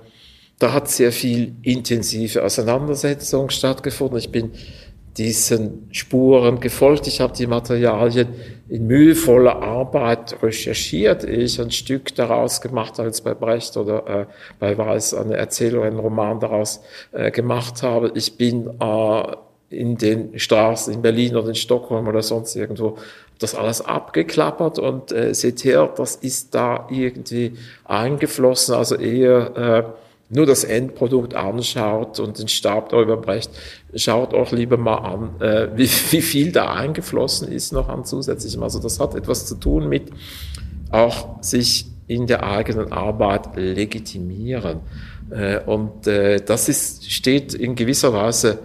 da 0.59 0.73
hat 0.73 0.89
sehr 0.89 1.13
viel 1.13 1.55
intensive 1.63 2.43
Auseinandersetzung 2.43 3.51
stattgefunden. 3.51 4.19
Ich 4.19 4.31
bin 4.31 4.53
diesen 5.17 5.89
Spuren 5.93 6.61
gefolgt. 6.61 7.07
Ich 7.07 7.21
habe 7.21 7.33
die 7.33 7.47
Materialien 7.47 8.29
in 8.69 8.87
mühevoller 8.87 9.63
Arbeit 9.63 10.43
recherchiert. 10.43 11.25
Ich 11.25 11.61
ein 11.61 11.71
Stück 11.71 12.15
daraus 12.15 12.61
gemacht, 12.61 13.01
als 13.01 13.21
bei 13.21 13.35
Brecht 13.35 13.77
oder 13.77 14.07
äh, 14.07 14.27
bei 14.59 14.77
Weiß 14.77 15.15
eine 15.15 15.37
Erzählung, 15.37 15.85
einen 15.85 15.99
Roman 15.99 16.41
daraus 16.41 16.81
äh, 17.13 17.31
gemacht 17.31 17.83
habe. 17.83 18.13
Ich 18.15 18.37
bin 18.37 18.69
äh, 18.81 19.23
in 19.71 19.97
den 19.97 20.39
Straßen 20.39 20.93
in 20.93 21.03
Berlin 21.03 21.37
oder 21.37 21.49
in 21.49 21.55
Stockholm 21.55 22.07
oder 22.07 22.23
sonst 22.23 22.55
irgendwo 22.55 22.99
das 23.39 23.55
alles 23.55 23.83
abgeklappert 23.83 24.79
und 24.79 25.13
äh, 25.13 25.35
seht 25.35 25.65
her, 25.65 25.93
das 25.97 26.17
ist 26.17 26.55
da 26.55 26.87
irgendwie 26.91 27.55
eingeflossen, 27.85 28.75
also 28.75 28.95
eher 28.95 29.57
äh, 29.57 30.06
nur 30.29 30.47
das 30.47 30.65
Endprodukt 30.65 31.35
anschaut 31.35 32.19
und 32.19 32.39
den 32.39 32.49
Stab 32.49 32.89
darüber 32.89 33.17
brecht, 33.17 33.51
schaut 33.95 34.35
auch 34.35 34.51
lieber 34.51 34.77
mal 34.77 34.97
an, 34.97 35.41
äh, 35.41 35.69
wie, 35.77 35.89
wie 36.11 36.23
viel 36.23 36.53
da 36.53 36.73
eingeflossen 36.73 37.51
ist 37.53 37.73
noch 37.73 37.89
an 37.89 38.05
zusätzlichem. 38.05 38.63
Also 38.63 38.79
das 38.79 38.99
hat 38.99 39.15
etwas 39.15 39.47
zu 39.47 39.57
tun 39.57 39.89
mit 39.89 40.11
auch 40.91 41.43
sich 41.43 41.87
in 42.07 42.27
der 42.27 42.45
eigenen 42.45 42.93
Arbeit 42.93 43.57
legitimieren. 43.57 44.81
Äh, 45.31 45.61
und 45.61 46.07
äh, 46.07 46.41
das 46.45 46.69
ist, 46.69 47.11
steht 47.11 47.55
in 47.55 47.75
gewisser 47.75 48.13
Weise 48.13 48.59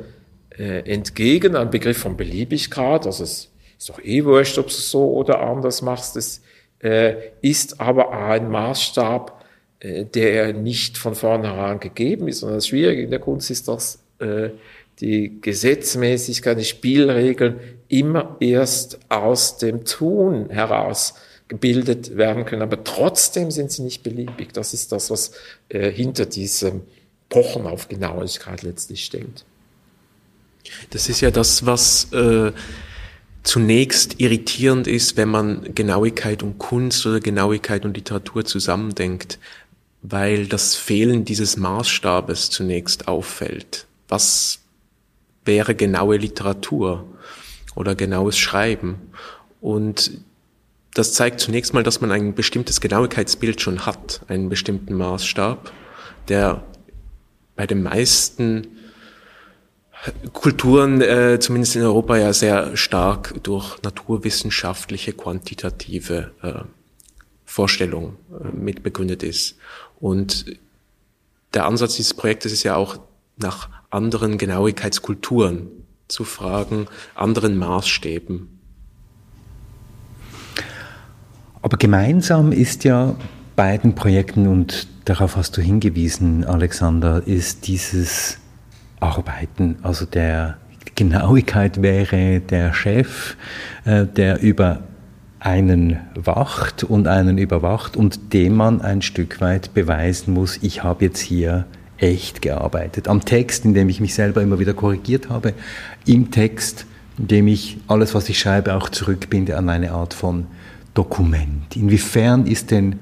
äh, 0.58 0.80
entgegen 0.92 1.56
einem 1.56 1.70
Begriff 1.70 1.98
von 1.98 2.18
Beliebigkeit. 2.18 3.06
Also 3.06 3.24
es 3.24 3.50
ist 3.78 3.90
doch 3.90 4.00
eh 4.04 4.24
wurscht, 4.26 4.58
ob 4.58 4.68
du 4.68 4.74
es 4.74 4.92
so 4.92 5.12
oder 5.14 5.42
anders 5.42 5.82
machst. 5.82 6.18
Es 6.18 6.42
äh, 6.80 7.16
ist 7.42 7.80
aber 7.80 8.12
ein 8.12 8.50
Maßstab, 8.50 9.41
der 9.82 10.54
nicht 10.54 10.98
von 10.98 11.16
vornherein 11.16 11.80
gegeben 11.80 12.28
ist. 12.28 12.44
Und 12.44 12.52
das 12.52 12.68
Schwierige 12.68 13.02
in 13.02 13.10
der 13.10 13.20
Kunst 13.20 13.50
ist, 13.50 13.68
dass 13.68 14.00
äh, 14.20 14.50
die 15.00 15.42
Gesetzmäßigkeit, 15.42 16.60
die 16.60 16.66
Spielregeln 16.66 17.60
immer 17.88 18.38
erst 18.40 19.00
aus 19.10 19.58
dem 19.58 19.84
Tun 19.86 20.50
heraus 20.50 21.16
gebildet 21.48 22.16
werden 22.16 22.46
können. 22.46 22.62
Aber 22.62 22.84
trotzdem 22.84 23.52
sind 23.52 23.72
sie 23.72 23.82
nicht 23.82 24.04
beliebig. 24.04 24.54
Das 24.54 24.74
ist 24.74 24.92
das, 24.92 25.10
was 25.10 25.32
äh, 25.70 25.92
hinter 25.92 26.26
diesem 26.26 26.82
Pochen 27.30 27.66
auf 27.66 27.88
Genauigkeit 27.90 28.62
letztlich 28.62 29.04
steht. 29.04 29.46
Das 30.92 31.10
ist 31.10 31.22
ja 31.22 31.32
das, 31.32 31.66
was 31.66 32.14
äh, 32.14 32.52
zunächst 33.44 34.20
irritierend 34.20 34.88
ist, 34.88 35.18
wenn 35.18 35.30
man 35.30 35.74
Genauigkeit 35.74 36.44
und 36.44 36.58
Kunst 36.60 37.06
oder 37.06 37.20
Genauigkeit 37.20 37.86
und 37.86 37.98
Literatur 37.98 38.46
zusammendenkt, 38.46 39.40
weil 40.02 40.48
das 40.48 40.76
Fehlen 40.76 41.26
dieses 41.26 41.58
Maßstabes 41.58 42.50
zunächst 42.50 43.08
auffällt. 43.08 43.88
was 44.08 44.60
wäre 45.46 45.74
genaue 45.74 46.18
Literatur 46.18 47.06
oder 47.76 47.96
genaues 47.96 48.38
Schreiben. 48.38 49.12
Und 49.60 50.12
das 50.94 51.14
zeigt 51.14 51.40
zunächst 51.40 51.74
mal, 51.74 51.84
dass 51.84 52.02
man 52.02 52.12
ein 52.12 52.36
bestimmtes 52.36 52.82
Genauigkeitsbild 52.82 53.62
schon 53.62 53.86
hat, 53.86 54.22
einen 54.28 54.50
bestimmten 54.50 54.94
Maßstab, 54.94 55.72
der 56.28 56.64
bei 57.56 57.66
den 57.66 57.84
meisten 57.84 58.68
Kulturen, 60.34 61.02
äh, 61.02 61.40
zumindest 61.40 61.76
in 61.76 61.84
Europa, 61.84 62.18
ja 62.18 62.34
sehr 62.34 62.76
stark 62.76 63.36
durch 63.44 63.82
naturwissenschaftliche, 63.84 65.14
quantitative 65.14 66.32
äh, 66.42 66.54
Vorstellung 67.46 68.18
äh, 68.32 68.48
mit 68.56 68.82
ist. 69.24 69.58
Und 70.02 70.46
der 71.54 71.66
Ansatz 71.66 71.96
dieses 71.96 72.14
Projektes 72.14 72.52
ist 72.52 72.64
ja 72.64 72.76
auch 72.76 72.98
nach 73.38 73.70
anderen 73.90 74.38
Genauigkeitskulturen 74.38 75.68
zu 76.08 76.24
fragen, 76.26 76.88
anderen 77.16 77.58
Maßstäben. 77.58 78.60
Aber 81.62 81.78
gemeinsam 81.78 82.52
ist 82.52 82.84
ja 82.84 83.16
beiden 83.56 83.94
Projekten, 83.94 84.48
und 84.48 84.88
darauf 85.06 85.36
hast 85.36 85.56
du 85.58 85.62
hingewiesen, 85.62 86.44
Alexander, 86.44 87.26
ist 87.26 87.68
dieses 87.68 88.40
Arbeiten. 89.00 89.78
Also 89.84 90.06
der 90.06 90.58
Genauigkeit 90.96 91.82
wäre 91.82 92.40
der 92.40 92.74
Chef, 92.74 93.38
äh, 93.86 94.06
der 94.06 94.42
über 94.42 94.82
einen 95.42 96.00
wacht 96.14 96.84
und 96.84 97.08
einen 97.08 97.40
überwacht 97.40 97.98
und 97.98 98.32
dem 98.32 98.56
man 98.56 98.80
ein 98.80 99.02
Stück 99.02 99.42
weit 99.42 99.74
beweisen 99.74 100.34
muss, 100.34 100.60
ich 100.62 100.84
habe 100.84 101.06
jetzt 101.06 101.20
hier 101.20 101.66
echt 101.98 102.44
gearbeitet. 102.44 103.08
Am 103.08 103.26
Text, 103.26 103.66
in 103.66 103.74
dem 103.74 103.90
ich 103.90 104.00
mich 104.00 104.14
selber 104.14 104.44
immer 104.44 104.60
wieder 104.60 104.76
korrigiert 104.76 105.30
habe, 105.30 105.54
im 106.06 106.30
Text, 106.30 106.86
in 107.18 107.28
dem 107.28 107.48
ich 107.48 107.78
alles, 107.88 108.14
was 108.14 108.30
ich 108.30 108.38
schreibe, 108.40 108.76
auch 108.76 108.90
zurückbinde 108.90 109.58
an 109.58 109.68
eine 109.70 109.92
Art 109.92 110.14
von 110.14 110.46
Dokument. 110.94 111.76
Inwiefern 111.76 112.46
ist 112.46 112.70
denn 112.70 113.00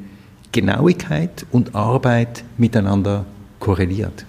Genauigkeit 0.54 1.46
und 1.52 1.76
Arbeit 1.76 2.46
miteinander 2.58 3.26
korreliert? 3.60 4.26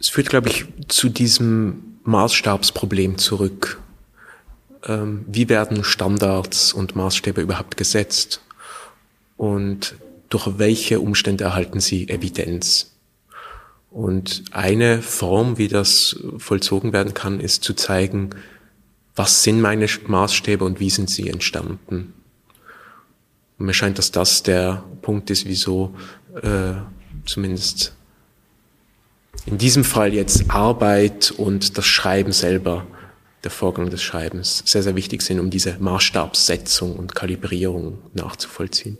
Es 0.00 0.08
führt, 0.08 0.28
glaube 0.28 0.48
ich, 0.48 0.66
zu 0.88 1.08
diesem 1.08 1.98
Maßstabsproblem 2.02 3.16
zurück 3.16 3.80
ähm, 4.86 5.24
wie 5.28 5.48
werden 5.48 5.84
Standards 5.84 6.72
und 6.72 6.96
Maßstäbe 6.96 7.40
überhaupt 7.40 7.76
gesetzt 7.76 8.40
und 9.36 9.96
durch 10.28 10.58
welche 10.58 11.00
Umstände 11.00 11.44
erhalten 11.44 11.80
sie 11.80 12.08
Evidenz. 12.08 12.92
Und 13.90 14.44
eine 14.50 15.00
Form, 15.00 15.58
wie 15.58 15.68
das 15.68 16.16
vollzogen 16.38 16.92
werden 16.92 17.14
kann, 17.14 17.40
ist 17.40 17.64
zu 17.64 17.74
zeigen, 17.74 18.30
was 19.14 19.42
sind 19.42 19.60
meine 19.60 19.86
Maßstäbe 20.06 20.64
und 20.64 20.80
wie 20.80 20.90
sind 20.90 21.08
sie 21.08 21.28
entstanden. 21.28 22.12
Und 23.58 23.66
mir 23.66 23.72
scheint, 23.72 23.98
dass 23.98 24.10
das 24.12 24.42
der 24.42 24.84
Punkt 25.00 25.30
ist, 25.30 25.46
wieso 25.46 25.94
äh, 26.42 26.74
zumindest 27.24 27.94
in 29.46 29.58
diesem 29.58 29.84
Fall 29.84 30.12
jetzt 30.12 30.50
Arbeit 30.50 31.30
und 31.30 31.78
das 31.78 31.86
Schreiben 31.86 32.32
selber 32.32 32.86
der 33.46 33.52
Vorgang 33.52 33.90
des 33.90 34.02
Schreibens 34.02 34.64
sehr, 34.66 34.82
sehr 34.82 34.96
wichtig 34.96 35.22
sind, 35.22 35.38
um 35.38 35.50
diese 35.50 35.76
Maßstabssetzung 35.78 36.96
und 36.96 37.14
Kalibrierung 37.14 37.98
nachzuvollziehen. 38.12 38.98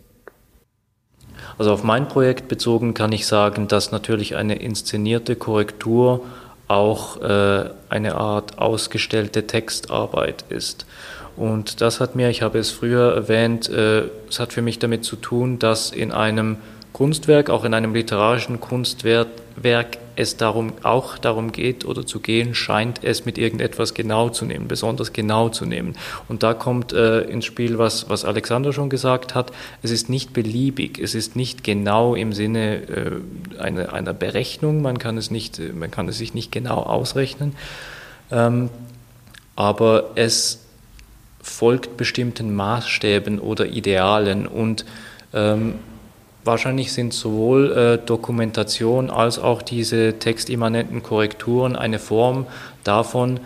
Also 1.58 1.72
auf 1.72 1.82
mein 1.82 2.06
Projekt 2.06 2.46
bezogen 2.46 2.94
kann 2.94 3.10
ich 3.10 3.26
sagen, 3.26 3.66
dass 3.66 3.90
natürlich 3.90 4.36
eine 4.36 4.54
inszenierte 4.54 5.34
Korrektur 5.34 6.24
auch 6.68 7.20
äh, 7.20 7.70
eine 7.88 8.14
Art 8.14 8.58
ausgestellte 8.58 9.48
Textarbeit 9.48 10.44
ist. 10.48 10.86
Und 11.36 11.80
das 11.80 11.98
hat 11.98 12.14
mir, 12.14 12.30
ich 12.30 12.42
habe 12.42 12.60
es 12.60 12.70
früher 12.70 13.14
erwähnt, 13.14 13.68
äh, 13.68 14.04
es 14.28 14.38
hat 14.38 14.52
für 14.52 14.62
mich 14.62 14.78
damit 14.78 15.04
zu 15.04 15.16
tun, 15.16 15.58
dass 15.58 15.90
in 15.90 16.12
einem 16.12 16.58
Kunstwerk, 16.92 17.50
auch 17.50 17.64
in 17.64 17.74
einem 17.74 17.94
literarischen 17.94 18.60
Kunstwerk, 18.60 19.26
es 20.16 20.36
darum, 20.36 20.72
auch 20.82 21.18
darum 21.18 21.52
geht 21.52 21.84
oder 21.84 22.06
zu 22.06 22.20
gehen 22.20 22.54
scheint, 22.54 23.04
es 23.04 23.24
mit 23.26 23.38
irgendetwas 23.38 23.94
genau 23.94 24.30
zu 24.30 24.46
nehmen, 24.46 24.66
besonders 24.66 25.12
genau 25.12 25.50
zu 25.50 25.66
nehmen. 25.66 25.94
Und 26.28 26.42
da 26.42 26.54
kommt 26.54 26.92
äh, 26.92 27.20
ins 27.20 27.44
Spiel, 27.44 27.78
was, 27.78 28.08
was 28.08 28.24
Alexander 28.24 28.72
schon 28.72 28.90
gesagt 28.90 29.34
hat, 29.34 29.52
es 29.82 29.90
ist 29.90 30.08
nicht 30.08 30.32
beliebig, 30.32 30.98
es 30.98 31.14
ist 31.14 31.36
nicht 31.36 31.62
genau 31.62 32.14
im 32.14 32.32
Sinne 32.32 32.76
äh, 32.88 33.60
einer, 33.60 33.92
einer 33.92 34.14
Berechnung, 34.14 34.82
man 34.82 34.98
kann, 34.98 35.18
es 35.18 35.30
nicht, 35.30 35.60
man 35.74 35.90
kann 35.90 36.08
es 36.08 36.18
sich 36.18 36.34
nicht 36.34 36.50
genau 36.50 36.78
ausrechnen, 36.78 37.54
ähm, 38.30 38.70
aber 39.54 40.10
es 40.14 40.60
folgt 41.42 41.96
bestimmten 41.96 42.54
Maßstäben 42.54 43.38
oder 43.38 43.66
Idealen 43.66 44.46
und 44.46 44.84
ähm, 45.32 45.74
Wahrscheinlich 46.46 46.92
sind 46.92 47.12
sowohl 47.12 47.72
äh, 47.72 47.98
Dokumentation 48.06 49.10
als 49.10 49.40
auch 49.40 49.62
diese 49.62 50.20
textimmanenten 50.20 51.02
Korrekturen 51.02 51.74
eine 51.74 51.98
Form 51.98 52.46
davon, 52.84 53.40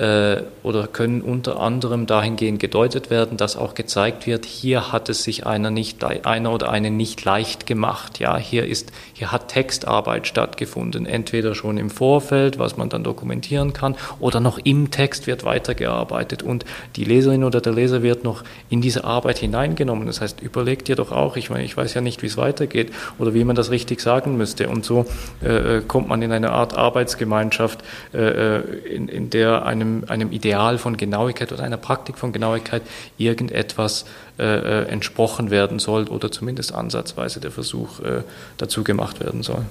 oder 0.00 0.86
können 0.86 1.20
unter 1.20 1.60
anderem 1.60 2.06
dahingehend 2.06 2.58
gedeutet 2.58 3.10
werden, 3.10 3.36
dass 3.36 3.56
auch 3.56 3.74
gezeigt 3.74 4.26
wird, 4.26 4.46
hier 4.46 4.92
hat 4.92 5.10
es 5.10 5.24
sich 5.24 5.46
einer 5.46 5.70
nicht 5.70 6.02
einer 6.02 6.52
oder 6.52 6.70
eine 6.70 6.90
nicht 6.90 7.22
leicht 7.24 7.66
gemacht. 7.66 8.18
Ja, 8.18 8.38
hier 8.38 8.66
ist 8.66 8.92
hier 9.12 9.30
hat 9.30 9.48
Textarbeit 9.48 10.26
stattgefunden, 10.26 11.04
entweder 11.04 11.54
schon 11.54 11.76
im 11.76 11.90
Vorfeld, 11.90 12.58
was 12.58 12.78
man 12.78 12.88
dann 12.88 13.04
dokumentieren 13.04 13.74
kann, 13.74 13.94
oder 14.20 14.40
noch 14.40 14.58
im 14.64 14.90
Text 14.90 15.26
wird 15.26 15.44
weitergearbeitet 15.44 16.42
und 16.42 16.64
die 16.96 17.04
Leserin 17.04 17.44
oder 17.44 17.60
der 17.60 17.74
Leser 17.74 18.02
wird 18.02 18.24
noch 18.24 18.42
in 18.70 18.80
diese 18.80 19.04
Arbeit 19.04 19.38
hineingenommen. 19.38 20.06
Das 20.06 20.22
heißt, 20.22 20.40
überlegt 20.40 20.88
ihr 20.88 20.96
doch 20.96 21.12
auch, 21.12 21.36
ich 21.36 21.50
meine, 21.50 21.64
ich 21.64 21.76
weiß 21.76 21.92
ja 21.92 22.00
nicht, 22.00 22.22
wie 22.22 22.26
es 22.26 22.38
weitergeht 22.38 22.90
oder 23.18 23.34
wie 23.34 23.44
man 23.44 23.56
das 23.56 23.70
richtig 23.70 24.00
sagen 24.00 24.38
müsste 24.38 24.68
und 24.68 24.84
so 24.84 25.04
äh, 25.44 25.76
äh 25.76 25.82
kommt 25.86 26.08
man 26.08 26.22
in 26.22 26.32
eine 26.32 26.52
Art 26.52 26.74
Arbeitsgemeinschaft, 26.76 27.80
äh, 28.14 28.18
äh 28.18 28.62
in, 28.94 29.08
in 29.08 29.28
der 29.28 29.66
einem 29.66 29.89
einem, 29.90 30.04
einem 30.08 30.32
Ideal 30.32 30.78
von 30.78 30.96
Genauigkeit 30.96 31.52
oder 31.52 31.62
einer 31.62 31.76
Praktik 31.76 32.18
von 32.18 32.32
Genauigkeit 32.32 32.82
irgendetwas 33.18 34.04
äh, 34.38 34.44
äh, 34.44 34.88
entsprochen 34.88 35.50
werden 35.50 35.78
soll 35.78 36.08
oder 36.08 36.30
zumindest 36.30 36.74
ansatzweise 36.74 37.40
der 37.40 37.50
Versuch 37.50 38.00
äh, 38.00 38.22
dazu 38.56 38.84
gemacht 38.84 39.20
werden 39.20 39.42
soll. 39.42 39.64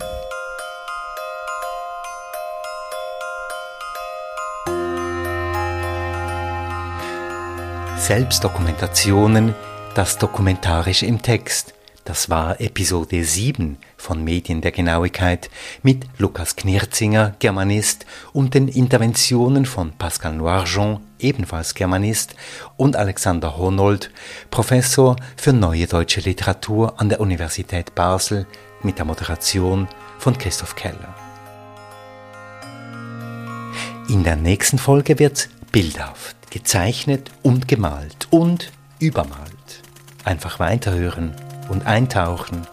Selbstdokumentationen, 7.98 9.54
das 9.94 10.18
Dokumentarische 10.18 11.06
im 11.06 11.22
Text. 11.22 11.74
Das 12.10 12.28
war 12.28 12.60
Episode 12.60 13.24
7 13.24 13.78
von 13.96 14.24
Medien 14.24 14.62
der 14.62 14.72
Genauigkeit 14.72 15.48
mit 15.84 16.08
Lukas 16.18 16.56
Knirzinger, 16.56 17.36
Germanist, 17.38 18.08
und 18.34 18.56
den 18.56 18.68
Interventionen 18.68 19.68
von 19.68 19.92
Pascal 19.92 20.34
Noirjean, 20.34 21.02
ebenfalls 21.20 21.76
Germanist, 21.76 22.34
und 22.78 22.96
Alexander 22.96 23.58
Honold, 23.58 24.10
Professor 24.50 25.18
für 25.38 25.54
Neue 25.54 25.86
Deutsche 25.86 26.22
Literatur 26.22 27.00
an 27.00 27.10
der 27.10 27.20
Universität 27.20 27.94
Basel, 27.94 28.48
mit 28.82 28.98
der 28.98 29.06
Moderation 29.06 29.88
von 30.18 30.36
Christoph 30.36 30.76
Keller. 30.76 31.14
In 34.10 34.24
der 34.24 34.36
nächsten 34.36 34.80
Folge 34.80 35.20
wird's 35.20 35.48
bildhaft, 35.72 36.36
gezeichnet 36.50 37.30
und 37.44 37.68
gemalt 37.68 38.28
und 38.32 38.72
übermalt. 38.98 39.84
Einfach 40.26 40.60
weiterhören 40.60 41.36
und 41.70 41.86
eintauchen. 41.86 42.68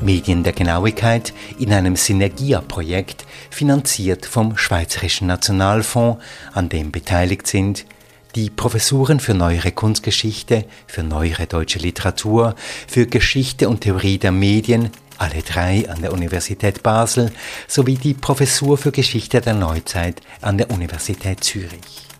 Medien 0.00 0.42
der 0.42 0.52
Genauigkeit 0.52 1.32
in 1.58 1.72
einem 1.72 1.96
Synergia-Projekt, 1.96 3.24
finanziert 3.50 4.26
vom 4.26 4.58
Schweizerischen 4.58 5.26
Nationalfonds, 5.26 6.22
an 6.52 6.68
dem 6.68 6.92
beteiligt 6.92 7.46
sind 7.46 7.86
die 8.34 8.50
Professuren 8.50 9.20
für 9.20 9.34
neuere 9.34 9.72
Kunstgeschichte, 9.72 10.64
für 10.86 11.02
neuere 11.02 11.46
deutsche 11.46 11.78
Literatur, 11.78 12.54
für 12.88 13.06
Geschichte 13.06 13.68
und 13.68 13.82
Theorie 13.82 14.18
der 14.18 14.32
Medien, 14.32 14.90
alle 15.18 15.42
drei 15.42 15.88
an 15.88 16.02
der 16.02 16.12
Universität 16.12 16.82
Basel, 16.82 17.30
sowie 17.68 17.94
die 17.94 18.14
Professur 18.14 18.76
für 18.76 18.90
Geschichte 18.90 19.40
der 19.40 19.54
Neuzeit 19.54 20.20
an 20.40 20.58
der 20.58 20.70
Universität 20.70 21.44
Zürich. 21.44 22.13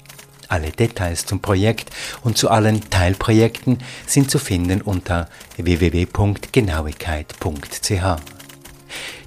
Alle 0.48 0.70
Details 0.70 1.26
zum 1.26 1.40
Projekt 1.40 1.90
und 2.22 2.38
zu 2.38 2.50
allen 2.50 2.88
Teilprojekten 2.90 3.78
sind 4.06 4.30
zu 4.30 4.38
finden 4.38 4.82
unter 4.82 5.28
www.genauigkeit.ch. 5.56 8.16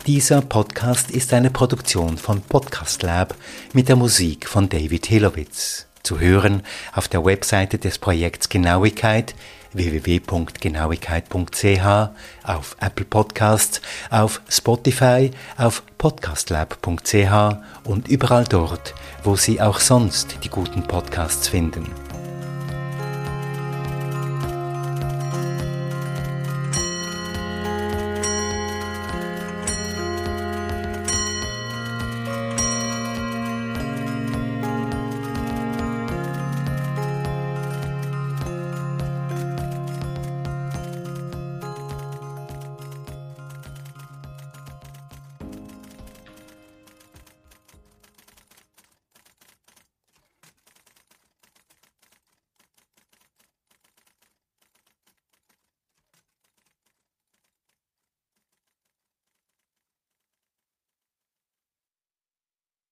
Dieser 0.06 0.42
Podcast 0.42 1.12
ist 1.12 1.34
eine 1.34 1.50
Produktion 1.50 2.18
von 2.18 2.42
Podcast 2.42 3.04
Lab 3.04 3.36
mit 3.74 3.90
der 3.90 3.98
Musik 3.98 4.48
von 4.48 4.70
David 4.70 5.08
Hilowitz. 5.08 5.87
Zu 6.08 6.20
hören 6.22 6.64
auf 6.94 7.10
der 7.10 7.26
Webseite 7.26 7.78
des 7.78 8.00
Projekts 8.00 8.48
Genauigkeit 8.48 9.36
www.genauigkeit.ch, 9.74 12.10
auf 12.44 12.78
Apple 12.80 13.06
Podcasts, 13.06 13.82
auf 14.10 14.40
Spotify, 14.50 15.32
auf 15.58 15.84
podcastlab.ch 15.98 17.58
und 17.84 18.08
überall 18.08 18.46
dort, 18.46 18.96
wo 19.24 19.36
Sie 19.36 19.60
auch 19.60 19.82
sonst 19.82 20.38
die 20.44 20.50
guten 20.50 20.84
Podcasts 20.84 21.50
finden. 21.50 22.07